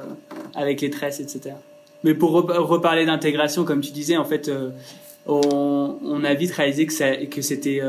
avec 0.55 0.81
les 0.81 0.89
tresses, 0.89 1.19
etc. 1.19 1.55
Mais 2.03 2.13
pour 2.13 2.31
rep- 2.31 2.51
reparler 2.57 3.05
d'intégration, 3.05 3.65
comme 3.65 3.81
tu 3.81 3.91
disais, 3.91 4.17
en 4.17 4.25
fait, 4.25 4.47
euh, 4.49 4.69
on, 5.25 6.23
a 6.23 6.33
vite 6.33 6.51
réalisé 6.51 6.85
que 6.85 6.93
ça, 6.93 7.07
c'était, 7.41 7.81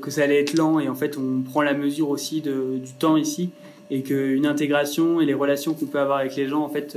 que 0.00 0.10
ça 0.10 0.22
allait 0.22 0.40
être 0.40 0.54
lent 0.56 0.80
et 0.80 0.88
en 0.88 0.94
fait, 0.94 1.16
on 1.18 1.42
prend 1.42 1.62
la 1.62 1.74
mesure 1.74 2.08
aussi 2.08 2.40
du 2.40 2.92
temps 2.98 3.16
ici 3.16 3.50
et 3.90 4.02
qu'une 4.02 4.46
intégration 4.46 5.20
et 5.20 5.26
les 5.26 5.34
relations 5.34 5.74
qu'on 5.74 5.86
peut 5.86 6.00
avoir 6.00 6.18
avec 6.18 6.34
les 6.36 6.48
gens, 6.48 6.62
en 6.62 6.68
fait, 6.68 6.96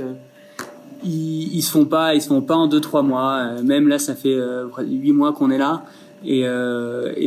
ils, 1.04 1.54
ils 1.54 1.62
se 1.62 1.70
font 1.70 1.84
pas, 1.84 2.14
ils 2.14 2.22
se 2.22 2.28
font 2.28 2.42
pas 2.42 2.56
en 2.56 2.66
deux 2.66 2.80
trois 2.80 3.02
mois. 3.02 3.60
Même 3.62 3.86
là, 3.86 3.98
ça 3.98 4.14
fait 4.16 4.36
huit 4.80 5.12
mois 5.12 5.32
qu'on 5.32 5.50
est 5.50 5.58
là, 5.58 5.84
et, 6.24 6.42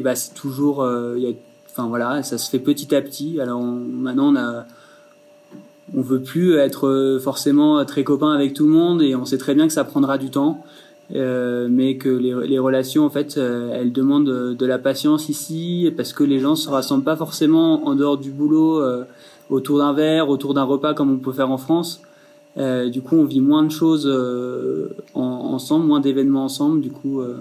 bah 0.02 0.16
c'est 0.16 0.34
toujours, 0.34 0.86
enfin 1.78 1.88
voilà, 1.88 2.24
ça 2.24 2.38
se 2.38 2.50
fait 2.50 2.60
petit 2.60 2.96
à 2.96 3.02
petit. 3.02 3.40
Alors 3.40 3.60
on- 3.60 3.80
maintenant, 3.80 4.34
on 4.34 4.36
a, 4.36 4.66
on 5.96 6.02
veut 6.02 6.22
plus 6.22 6.56
être 6.56 7.20
forcément 7.24 7.84
très 7.86 8.04
copains 8.04 8.34
avec 8.34 8.54
tout 8.54 8.66
le 8.66 8.72
monde, 8.72 9.02
et 9.02 9.16
on 9.16 9.26
sait 9.26 9.38
très 9.38 9.56
bien 9.56 9.68
que 9.68 9.74
ça 9.74 9.84
prendra 9.84 10.18
du 10.18 10.30
temps. 10.30 10.64
Euh, 11.16 11.70
mais 11.70 11.96
que 11.96 12.10
les, 12.10 12.36
les 12.46 12.60
relations 12.60 13.06
en 13.06 13.10
fait 13.10 13.38
euh, 13.38 13.72
elles 13.74 13.94
demandent 13.94 14.26
de, 14.58 14.66
la 14.66 14.78
patience 14.78 15.30
ici 15.30 15.90
parce 15.96 16.12
que 16.12 16.26
les 16.26 16.40
gens 16.40 16.58
se 16.58 16.70
rassemblent 16.70 17.06
pas 17.06 17.16
forcément 17.16 17.88
en 17.88 17.96
dehors 17.96 18.18
du 18.18 18.30
boulot 18.30 18.82
euh, 18.82 19.06
autour 19.50 19.78
d'un 19.78 19.94
verre 19.94 20.28
autour 20.28 20.54
d'un 20.54 20.66
repas 20.66 20.94
comme 20.94 21.10
on 21.10 21.16
peut 21.18 21.32
faire 21.32 21.50
en 21.50 21.58
France 21.58 22.02
euh, 22.58 22.90
du 22.90 23.02
coup 23.02 23.16
on 23.16 23.24
vit 23.24 23.40
moins 23.40 23.64
de 23.64 23.72
choses 23.72 24.06
euh, 24.06 24.90
en, 25.14 25.22
ensemble 25.22 25.86
moins 25.86 26.02
d'événements 26.02 26.44
ensemble 26.44 26.82
du 26.82 26.92
coup 26.92 27.22
euh, 27.22 27.38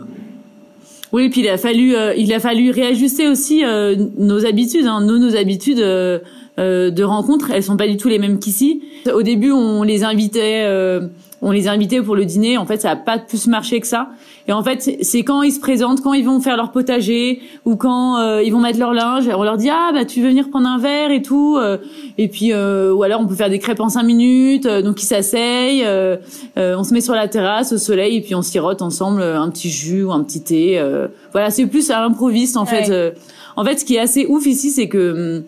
Oui, 1.13 1.29
puis 1.29 1.41
il 1.43 1.49
a 1.49 1.57
fallu, 1.57 1.95
euh, 1.95 2.15
il 2.17 2.33
a 2.33 2.41
fallu 2.41 2.71
réajuster 2.71 3.29
aussi 3.29 3.65
euh, 3.65 3.95
nos 4.19 4.45
habitudes. 4.45 4.87
Hein. 4.87 5.01
Nos, 5.03 5.19
nos 5.19 5.37
habitudes 5.37 5.81
euh, 5.81 6.19
euh, 6.59 6.91
de 6.91 7.05
rencontres, 7.05 7.51
elles 7.51 7.63
sont 7.63 7.77
pas 7.77 7.87
du 7.87 7.97
tout 7.97 8.09
les 8.09 8.19
mêmes 8.19 8.39
qu'ici. 8.39 8.83
Au 9.13 9.23
début, 9.23 9.53
on 9.53 9.83
les 9.83 10.05
invitait, 10.05 10.63
euh, 10.65 11.09
on 11.43 11.51
les 11.51 11.69
invitait 11.69 12.01
pour 12.01 12.17
le 12.17 12.25
dîner. 12.25 12.57
En 12.59 12.65
fait, 12.67 12.81
ça 12.81 12.91
a 12.93 12.97
pas 12.97 13.19
plus 13.19 13.47
marché 13.47 13.79
que 13.81 13.87
ça. 13.87 14.09
Et 14.49 14.53
en 14.53 14.63
fait, 14.63 14.91
c'est- 15.03 15.23
quand 15.23 15.43
ils 15.43 15.53
se 15.53 15.61
présentent, 15.61 16.01
quand 16.03 16.13
ils 16.15 16.25
vont 16.25 16.41
faire 16.41 16.57
leur 16.57 16.73
potager 16.73 17.41
ou 17.65 17.77
quand 17.77 18.19
euh, 18.19 18.43
ils 18.43 18.51
vont 18.53 18.61
mettre 18.61 18.79
leur 18.79 18.95
linge, 18.95 19.29
on 19.37 19.43
leur 19.43 19.57
dit 19.57 19.69
ah 19.69 19.91
bah 19.93 20.05
tu 20.05 20.23
veux 20.23 20.29
venir 20.29 20.49
prendre 20.49 20.69
un 20.69 20.79
verre 20.79 21.11
et 21.11 21.21
tout. 21.23 21.57
euh, 21.59 21.79
et 22.17 22.29
puis 22.29 22.53
euh, 22.53 22.93
ou 22.95 23.03
alors 23.03 23.21
on 23.21 23.27
peut 23.27 23.35
faire 23.35 23.51
des 23.51 23.59
crêpes 23.59 23.81
en 23.81 23.89
cinq 23.89 24.05
minutes. 24.05 24.67
euh, 24.67 24.83
donc 24.83 25.03
ils 25.03 25.07
s'asseyent, 25.07 25.85
euh, 25.85 26.17
euh, 26.59 26.77
on 26.79 26.85
se 26.85 26.95
met 26.95 27.01
sur 27.01 27.15
la 27.15 27.29
terrasse 27.29 27.73
au 27.73 27.79
soleil 27.79 28.17
et 28.17 28.21
puis 28.23 28.35
on 28.35 28.43
sirote 28.43 28.81
ensemble 28.83 29.21
un 29.23 29.49
petit 29.51 29.69
jus 29.71 30.05
ou 30.05 30.13
un 30.13 30.23
petit 30.23 30.43
thé. 30.43 30.79
euh, 30.79 31.09
voilà, 31.33 31.51
c'est 31.51 31.67
plus 31.67 31.91
à 31.91 32.01
l'improviste 32.01 32.57
en 32.57 32.65
Ouais. 32.65 32.85
fait. 32.85 33.15
en 33.57 33.65
fait, 33.65 33.79
ce 33.81 33.85
qui 33.85 33.97
est 33.97 34.01
assez 34.01 34.27
ouf 34.27 34.47
ici, 34.47 34.71
c'est 34.71 34.89
que 34.89 35.39
hum, 35.39 35.45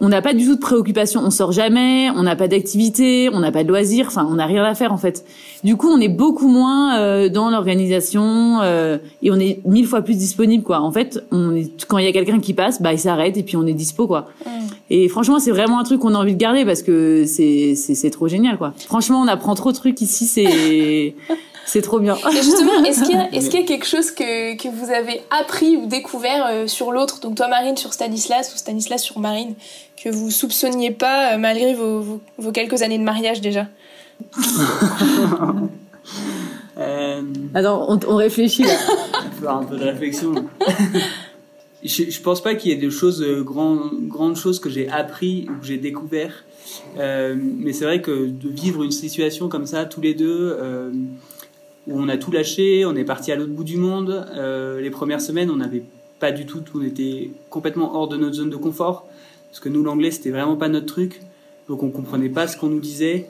on 0.00 0.08
n'a 0.08 0.20
pas 0.22 0.34
du 0.34 0.44
tout 0.44 0.56
de 0.56 0.60
préoccupation, 0.60 1.22
on 1.24 1.30
sort 1.30 1.52
jamais, 1.52 2.10
on 2.10 2.22
n'a 2.24 2.36
pas 2.36 2.48
d'activité, 2.48 3.30
on 3.32 3.40
n'a 3.40 3.52
pas 3.52 3.62
de 3.62 3.68
loisirs, 3.68 4.06
enfin 4.08 4.26
on 4.28 4.34
n'a 4.34 4.46
rien 4.46 4.64
à 4.64 4.74
faire 4.74 4.92
en 4.92 4.96
fait. 4.96 5.24
Du 5.62 5.76
coup, 5.76 5.88
on 5.88 6.00
est 6.00 6.08
beaucoup 6.08 6.48
moins 6.48 6.98
euh, 6.98 7.28
dans 7.28 7.48
l'organisation 7.48 8.60
euh, 8.62 8.98
et 9.22 9.30
on 9.30 9.38
est 9.38 9.60
mille 9.64 9.86
fois 9.86 10.02
plus 10.02 10.16
disponible 10.16 10.64
quoi. 10.64 10.80
En 10.80 10.90
fait, 10.90 11.24
on 11.30 11.54
est, 11.54 11.86
quand 11.86 11.98
il 11.98 12.04
y 12.04 12.08
a 12.08 12.12
quelqu'un 12.12 12.40
qui 12.40 12.54
passe, 12.54 12.82
bah 12.82 12.92
il 12.92 12.98
s'arrête 12.98 13.36
et 13.36 13.42
puis 13.42 13.56
on 13.56 13.66
est 13.66 13.72
dispo 13.72 14.06
quoi. 14.06 14.28
Mm. 14.44 14.50
Et 14.90 15.08
franchement, 15.08 15.38
c'est 15.38 15.52
vraiment 15.52 15.78
un 15.78 15.84
truc 15.84 16.00
qu'on 16.00 16.14
a 16.14 16.18
envie 16.18 16.34
de 16.34 16.40
garder 16.40 16.64
parce 16.64 16.82
que 16.82 17.24
c'est 17.26 17.74
c'est 17.76 17.94
c'est 17.94 18.10
trop 18.10 18.28
génial 18.28 18.58
quoi. 18.58 18.74
Franchement, 18.76 19.20
on 19.20 19.28
apprend 19.28 19.54
trop 19.54 19.70
de 19.70 19.76
trucs 19.76 20.00
ici, 20.00 20.26
c'est 20.26 21.14
c'est 21.66 21.82
trop 21.82 21.98
bien. 21.98 22.16
Et 22.16 22.36
justement, 22.42 22.82
est-ce 22.84 23.02
qu'il 23.04 23.14
y, 23.14 23.58
a- 23.58 23.60
y 23.60 23.64
quelque 23.64 23.86
chose 23.86 24.10
que, 24.10 24.56
que 24.56 24.68
vous 24.68 24.90
avez 24.90 25.22
appris 25.30 25.76
ou 25.76 25.86
découvert 25.86 26.46
euh, 26.46 26.66
sur 26.66 26.92
l'autre, 26.92 27.20
donc 27.20 27.34
toi 27.36 27.48
Marine 27.48 27.76
sur 27.76 27.92
Stanislas 27.92 28.52
ou 28.54 28.58
Stanislas 28.58 29.02
sur 29.02 29.18
Marine, 29.18 29.54
que 30.02 30.08
vous 30.10 30.30
soupçonniez 30.30 30.90
pas 30.90 31.34
euh, 31.34 31.38
malgré 31.38 31.74
vos, 31.74 32.00
vos, 32.00 32.20
vos 32.38 32.52
quelques 32.52 32.82
années 32.82 32.98
de 32.98 33.04
mariage 33.04 33.40
déjà? 33.40 33.66
Euh, 36.76 37.22
Attends, 37.54 37.86
on, 37.88 38.00
on 38.08 38.16
réfléchit 38.16 38.64
là. 38.64 38.74
faut 39.38 39.46
avoir 39.46 39.58
un 39.58 39.64
peu 39.64 39.76
de 39.76 39.84
réflexion 39.84 40.34
je, 41.84 42.10
je 42.10 42.20
pense 42.20 42.42
pas 42.42 42.56
qu'il 42.56 42.72
y 42.72 42.74
ait 42.74 42.78
de 42.84 42.90
choses 42.90 43.22
euh, 43.22 43.42
grand- 43.44 43.78
grandes 44.08 44.36
choses 44.36 44.58
que 44.58 44.68
j'ai 44.68 44.88
appris 44.88 45.46
ou 45.48 45.60
que 45.60 45.66
j'ai 45.66 45.78
découvert 45.78 46.44
Euh, 46.98 47.36
mais 47.38 47.72
c'est 47.72 47.84
vrai 47.84 48.00
que 48.02 48.26
de 48.26 48.48
vivre 48.48 48.82
une 48.82 48.90
situation 48.90 49.48
comme 49.48 49.66
ça 49.66 49.84
tous 49.84 50.00
les 50.00 50.14
deux 50.14 50.56
euh, 50.60 50.90
où 51.86 52.00
on 52.00 52.08
a 52.08 52.16
tout 52.16 52.30
lâché 52.30 52.84
on 52.86 52.94
est 52.96 53.04
parti 53.04 53.32
à 53.32 53.36
l'autre 53.36 53.52
bout 53.52 53.64
du 53.64 53.76
monde. 53.76 54.26
Euh, 54.34 54.80
les 54.80 54.90
premières 54.90 55.20
semaines 55.20 55.50
on 55.50 55.56
n'avait 55.56 55.82
pas 56.20 56.32
du 56.32 56.46
tout 56.46 56.62
on 56.74 56.82
était 56.82 57.30
complètement 57.50 57.96
hors 57.96 58.08
de 58.08 58.16
notre 58.16 58.36
zone 58.36 58.50
de 58.50 58.56
confort 58.56 59.06
parce 59.50 59.60
que 59.60 59.68
nous 59.68 59.82
l'anglais 59.82 60.10
c'était 60.10 60.30
vraiment 60.30 60.56
pas 60.56 60.68
notre 60.68 60.86
truc. 60.86 61.20
Donc 61.68 61.82
on 61.82 61.90
comprenait 61.90 62.28
pas 62.28 62.46
ce 62.46 62.56
qu'on 62.56 62.68
nous 62.68 62.80
disait. 62.80 63.26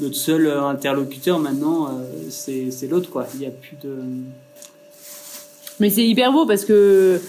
Notre 0.00 0.14
seul 0.14 0.46
euh, 0.46 0.64
interlocuteur 0.64 1.38
maintenant 1.38 1.88
euh, 1.88 2.28
c'est 2.30 2.88
l'autre 2.88 3.10
quoi. 3.10 3.26
Il 3.34 3.42
y 3.42 3.46
a 3.46 3.50
plus 3.50 3.76
de 3.82 3.96
Mais 5.80 5.90
c'est 5.90 6.06
hyper 6.06 6.32
beau 6.32 6.46
parce 6.46 6.64
que 6.64 7.20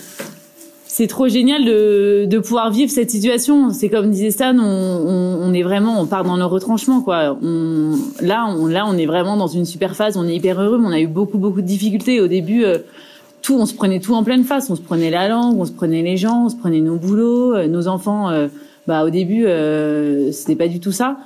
c'est 0.92 1.06
trop 1.06 1.28
génial 1.28 1.66
de, 1.66 2.26
de 2.26 2.40
pouvoir 2.40 2.72
vivre 2.72 2.90
cette 2.92 3.12
situation. 3.12 3.70
C'est 3.70 3.90
comme 3.90 4.10
disait 4.10 4.32
Stan, 4.32 4.58
on, 4.58 4.64
on, 4.64 5.40
on 5.44 5.54
est 5.54 5.62
vraiment, 5.62 6.02
on 6.02 6.08
part 6.08 6.24
dans 6.24 6.36
nos 6.36 6.50
retranchements 6.50 7.02
quoi. 7.02 7.38
On, 7.44 7.92
là, 8.22 8.48
on, 8.58 8.66
là, 8.66 8.86
on 8.88 8.98
est 8.98 9.06
vraiment 9.06 9.38
dans 9.38 9.46
une 9.48 9.66
super 9.66 9.96
phase. 9.96 10.18
On 10.18 10.28
est 10.28 10.36
hyper 10.36 10.60
heureux, 10.60 10.80
mais 10.80 10.88
on 10.88 10.92
a 10.92 11.00
eu 11.00 11.06
beaucoup 11.06 11.38
beaucoup 11.38 11.62
de 11.62 11.68
difficultés 11.68 12.20
au 12.20 12.28
début. 12.28 12.64
euh, 12.66 12.80
tout, 13.44 13.56
on 13.56 13.68
se 13.68 13.76
prenait 13.76 14.00
tout 14.00 14.16
en 14.16 14.24
pleine 14.24 14.44
face. 14.44 14.72
On 14.72 14.76
se 14.76 14.82
prenait 14.82 15.12
la 15.12 15.30
langue, 15.30 15.60
on 15.60 15.66
se 15.66 15.72
prenait 15.72 16.02
les 16.02 16.18
gens, 16.18 16.46
on 16.46 16.50
se 16.50 16.56
prenait 16.56 16.82
nos 16.82 16.96
boulots, 16.96 17.54
euh, 17.54 17.68
nos 17.68 17.88
enfants. 17.88 18.30
euh, 18.32 18.48
bah 18.88 19.06
au 19.06 19.12
début, 19.12 19.46
c'était 20.32 20.56
pas 20.56 20.68
du 20.68 20.80
tout 20.80 20.92
ça. 20.92 21.20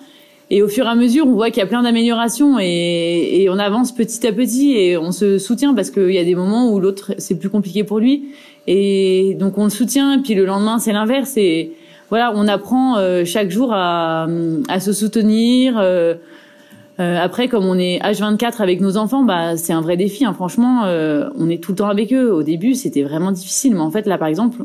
Et 0.49 0.61
au 0.61 0.67
fur 0.67 0.85
et 0.85 0.89
à 0.89 0.95
mesure, 0.95 1.25
on 1.25 1.31
voit 1.31 1.49
qu'il 1.49 1.59
y 1.59 1.63
a 1.63 1.65
plein 1.65 1.83
d'améliorations 1.83 2.59
et, 2.59 3.41
et 3.41 3.49
on 3.49 3.57
avance 3.57 3.93
petit 3.93 4.27
à 4.27 4.33
petit 4.33 4.73
et 4.73 4.97
on 4.97 5.13
se 5.13 5.39
soutient 5.39 5.73
parce 5.73 5.89
qu'il 5.89 6.11
y 6.11 6.17
a 6.17 6.25
des 6.25 6.35
moments 6.35 6.69
où 6.73 6.81
l'autre 6.81 7.13
c'est 7.17 7.39
plus 7.39 7.49
compliqué 7.49 7.85
pour 7.85 7.99
lui 7.99 8.25
et 8.67 9.35
donc 9.39 9.57
on 9.57 9.65
le 9.65 9.69
soutient. 9.69 10.19
Puis 10.23 10.35
le 10.35 10.45
lendemain 10.45 10.79
c'est 10.79 10.93
l'inverse 10.93 11.33
et 11.37 11.71
voilà, 12.09 12.31
on 12.35 12.47
apprend 12.47 12.97
euh, 12.97 13.25
chaque 13.25 13.49
jour 13.49 13.71
à, 13.73 14.27
à 14.69 14.79
se 14.79 14.93
soutenir. 14.93 15.77
euh, 15.77 16.15
euh, 16.99 17.17
après, 17.19 17.47
comme 17.47 17.65
on 17.65 17.77
est 17.79 17.97
H24 18.03 18.61
avec 18.61 18.79
nos 18.79 18.97
enfants, 18.97 19.23
bah 19.23 19.57
c'est 19.57 19.73
un 19.73 19.81
vrai 19.81 19.97
défi. 19.97 20.25
Hein. 20.25 20.33
Franchement, 20.33 20.83
euh, 20.85 21.27
on 21.39 21.49
est 21.49 21.57
tout 21.57 21.71
le 21.71 21.77
temps 21.77 21.89
avec 21.89 22.13
eux. 22.13 22.31
Au 22.31 22.43
début, 22.43 22.75
c'était 22.75 23.01
vraiment 23.01 23.31
difficile, 23.31 23.73
mais 23.73 23.79
en 23.79 23.89
fait 23.89 24.05
là, 24.05 24.19
par 24.19 24.27
exemple, 24.27 24.63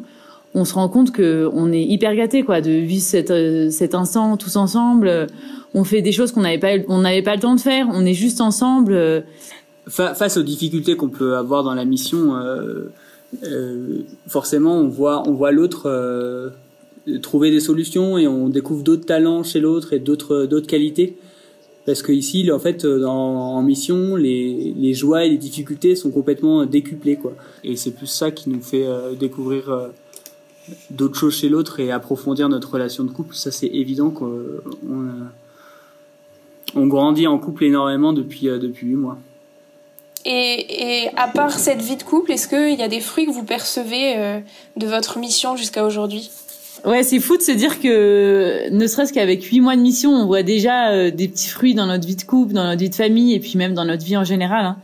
on 0.54 0.66
se 0.66 0.74
rend 0.74 0.90
compte 0.90 1.10
que 1.10 1.48
on 1.54 1.72
est 1.72 1.82
hyper 1.82 2.14
gâté 2.14 2.42
quoi 2.42 2.60
de 2.60 2.70
vivre 2.70 3.02
cet, 3.02 3.30
euh, 3.30 3.70
cet 3.70 3.94
instant 3.94 4.36
tous 4.36 4.56
ensemble. 4.56 5.26
On 5.74 5.84
fait 5.84 6.02
des 6.02 6.12
choses 6.12 6.32
qu'on 6.32 6.42
n'avait 6.42 6.58
pas 6.58 6.72
on 6.88 6.98
n'avait 6.98 7.22
pas 7.22 7.34
le 7.34 7.40
temps 7.40 7.54
de 7.54 7.60
faire. 7.60 7.86
On 7.94 8.04
est 8.04 8.14
juste 8.14 8.42
ensemble. 8.42 8.92
euh, 8.92 9.20
Fa- 9.86 10.12
face 10.14 10.36
aux 10.36 10.42
difficultés 10.42 10.96
qu'on 10.96 11.08
peut 11.08 11.34
avoir 11.36 11.64
dans 11.64 11.72
la 11.74 11.86
mission, 11.86 12.36
euh, 13.34 13.46
euh, 13.46 14.02
forcément, 14.26 14.76
on 14.78 14.88
voit, 14.88 15.28
on 15.28 15.32
voit 15.32 15.52
l'autre 15.52 15.82
euh, 15.86 16.50
trouver 17.22 17.50
des 17.50 17.60
solutions 17.60 18.18
et 18.18 18.26
on 18.26 18.48
découvre 18.48 18.82
d'autres 18.82 19.06
talents 19.06 19.42
chez 19.42 19.60
l'autre 19.60 19.92
et 19.92 19.98
d'autres, 19.98 20.46
d'autres 20.46 20.66
qualités. 20.66 21.16
Parce 21.86 22.02
que 22.02 22.12
ici, 22.12 22.50
en 22.52 22.58
fait, 22.58 22.84
dans, 22.84 23.56
en 23.56 23.62
mission, 23.62 24.14
les, 24.14 24.74
les 24.76 24.92
joies 24.92 25.24
et 25.24 25.30
les 25.30 25.38
difficultés 25.38 25.96
sont 25.96 26.10
complètement 26.10 26.66
décuplées, 26.66 27.16
quoi. 27.16 27.32
Et 27.64 27.76
c'est 27.76 27.92
plus 27.92 28.06
ça 28.06 28.30
qui 28.30 28.50
nous 28.50 28.60
fait 28.60 28.86
euh, 28.86 29.14
découvrir 29.14 29.70
euh, 29.70 29.88
d'autres 30.90 31.16
choses 31.16 31.34
chez 31.34 31.48
l'autre 31.48 31.80
et 31.80 31.90
approfondir 31.90 32.50
notre 32.50 32.72
relation 32.72 33.04
de 33.04 33.10
couple. 33.10 33.34
Ça, 33.34 33.50
c'est 33.50 33.68
évident 33.68 34.10
qu'on 34.10 34.38
on, 34.86 36.80
euh, 36.82 36.86
grandit 36.86 37.26
en 37.26 37.38
couple 37.38 37.64
énormément 37.64 38.12
depuis 38.12 38.50
euh, 38.50 38.58
depuis 38.58 38.88
huit 38.88 38.96
mois. 38.96 39.18
Et, 40.24 41.04
et 41.04 41.10
à 41.16 41.28
part 41.28 41.58
cette 41.58 41.80
vie 41.80 41.96
de 41.96 42.02
couple, 42.02 42.32
est-ce 42.32 42.48
qu'il 42.48 42.78
y 42.78 42.82
a 42.82 42.88
des 42.88 43.00
fruits 43.00 43.26
que 43.26 43.30
vous 43.30 43.44
percevez 43.44 44.16
euh, 44.16 44.40
de 44.76 44.86
votre 44.86 45.18
mission 45.18 45.56
jusqu'à 45.56 45.84
aujourd'hui? 45.84 46.30
Ouais, 46.84 47.02
c'est 47.02 47.18
fou 47.18 47.36
de 47.36 47.42
se 47.42 47.50
dire 47.50 47.80
que 47.80 48.70
ne 48.70 48.86
serait-ce 48.86 49.12
qu'avec 49.12 49.42
huit 49.44 49.60
mois 49.60 49.74
de 49.74 49.80
mission, 49.80 50.10
on 50.12 50.26
voit 50.26 50.44
déjà 50.44 50.90
euh, 50.90 51.10
des 51.10 51.26
petits 51.26 51.48
fruits 51.48 51.74
dans 51.74 51.86
notre 51.86 52.06
vie 52.06 52.16
de 52.16 52.22
couple, 52.22 52.52
dans 52.52 52.64
notre 52.64 52.80
vie 52.80 52.90
de 52.90 52.94
famille 52.94 53.34
et 53.34 53.40
puis 53.40 53.54
même 53.56 53.74
dans 53.74 53.84
notre 53.84 54.04
vie 54.04 54.16
en 54.16 54.24
général. 54.24 54.64
hein. 54.64 54.76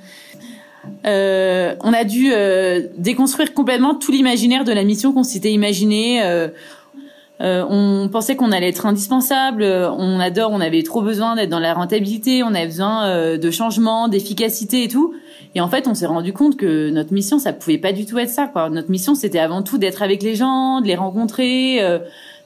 Euh, 1.06 1.74
on 1.82 1.92
a 1.92 2.04
dû 2.04 2.30
euh, 2.32 2.82
déconstruire 2.98 3.54
complètement 3.54 3.94
tout 3.94 4.12
l'imaginaire 4.12 4.64
de 4.64 4.72
la 4.72 4.84
mission 4.84 5.12
qu'on 5.12 5.22
s'était 5.22 5.52
imaginé. 5.52 6.20
Euh, 7.40 7.64
on 7.68 8.08
pensait 8.08 8.36
qu'on 8.36 8.52
allait 8.52 8.68
être 8.68 8.86
indispensable. 8.86 9.62
euh, 9.62 9.90
On 9.90 10.20
adore, 10.20 10.52
on 10.52 10.60
avait 10.60 10.82
trop 10.82 11.02
besoin 11.02 11.34
d'être 11.34 11.50
dans 11.50 11.58
la 11.58 11.74
rentabilité. 11.74 12.42
On 12.42 12.54
avait 12.54 12.66
besoin 12.66 13.06
euh, 13.06 13.38
de 13.38 13.50
changement, 13.50 14.08
d'efficacité 14.08 14.84
et 14.84 14.88
tout. 14.88 15.14
Et 15.56 15.60
en 15.60 15.68
fait, 15.68 15.88
on 15.88 15.94
s'est 15.94 16.06
rendu 16.06 16.32
compte 16.32 16.56
que 16.56 16.90
notre 16.90 17.12
mission, 17.12 17.38
ça 17.38 17.52
pouvait 17.52 17.78
pas 17.78 17.92
du 17.92 18.06
tout 18.06 18.18
être 18.18 18.30
ça. 18.30 18.46
Quoi. 18.46 18.70
Notre 18.70 18.90
mission, 18.90 19.14
c'était 19.14 19.40
avant 19.40 19.62
tout 19.62 19.78
d'être 19.78 20.02
avec 20.02 20.22
les 20.22 20.34
gens, 20.36 20.80
de 20.80 20.86
les 20.86 20.94
rencontrer, 20.94 21.82
euh, 21.82 21.98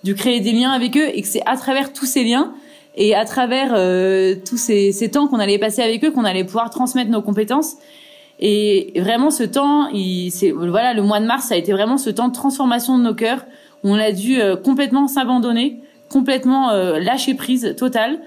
de 0.05 0.13
créer 0.13 0.41
des 0.41 0.53
liens 0.53 0.71
avec 0.71 0.97
eux, 0.97 1.09
et 1.13 1.21
que 1.23 1.29
c'est 1.29 1.43
à 1.47 1.57
travers 1.57 1.93
tous 1.93 2.07
ces 2.07 2.25
liens 2.25 2.53
et 2.97 3.15
à 3.15 3.25
travers 3.25 3.73
euh, 3.75 4.35
tous 4.49 4.57
ces, 4.57 4.93
ces 4.93 5.11
temps 5.11 5.29
qu'on 5.29 5.39
allait 5.39 5.59
passer 5.59 5.83
avec 5.83 6.03
eux 6.05 6.11
qu'on 6.11 6.25
allait 6.25 6.45
pouvoir 6.45 6.71
transmettre 6.71 7.11
nos 7.11 7.23
compétences. 7.23 7.77
Et 8.41 8.93
vraiment, 8.97 9.31
ce 9.31 9.43
temps, 9.43 9.89
il, 9.89 10.33
voilà, 10.57 10.95
le 10.95 11.03
mois 11.03 11.21
de 11.21 11.27
mars, 11.27 11.47
ça 11.47 11.55
a 11.55 11.57
été 11.57 11.73
vraiment 11.73 11.99
ce 11.99 12.11
temps 12.11 12.29
de 12.29 12.33
transformation 12.33 12.97
de 12.99 13.03
nos 13.03 13.15
cœurs 13.15 13.45
on 13.85 13.95
a 13.95 14.13
dû 14.13 14.41
euh, 14.41 14.57
complètement 14.57 15.09
s'abandonner, 15.09 15.81
complètement 16.09 16.71
euh, 16.71 16.99
lâcher 16.99 17.35
prise 17.35 17.75
totale, 17.77 18.19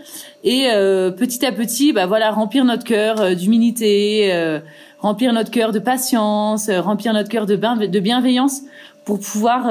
et 0.43 0.67
euh, 0.71 1.11
petit 1.11 1.45
à 1.45 1.51
petit, 1.51 1.93
bah 1.93 2.05
voilà, 2.05 2.31
remplir 2.31 2.65
notre 2.65 2.83
cœur 2.83 3.21
euh, 3.21 3.33
d'humilité, 3.33 4.33
euh, 4.33 4.59
remplir 4.99 5.33
notre 5.33 5.51
cœur 5.51 5.71
de 5.71 5.79
patience, 5.79 6.69
remplir 6.69 7.13
notre 7.13 7.29
cœur 7.29 7.45
de, 7.45 7.55
bienveillance 7.99 8.61
pour 9.05 9.19
pouvoir, 9.19 9.63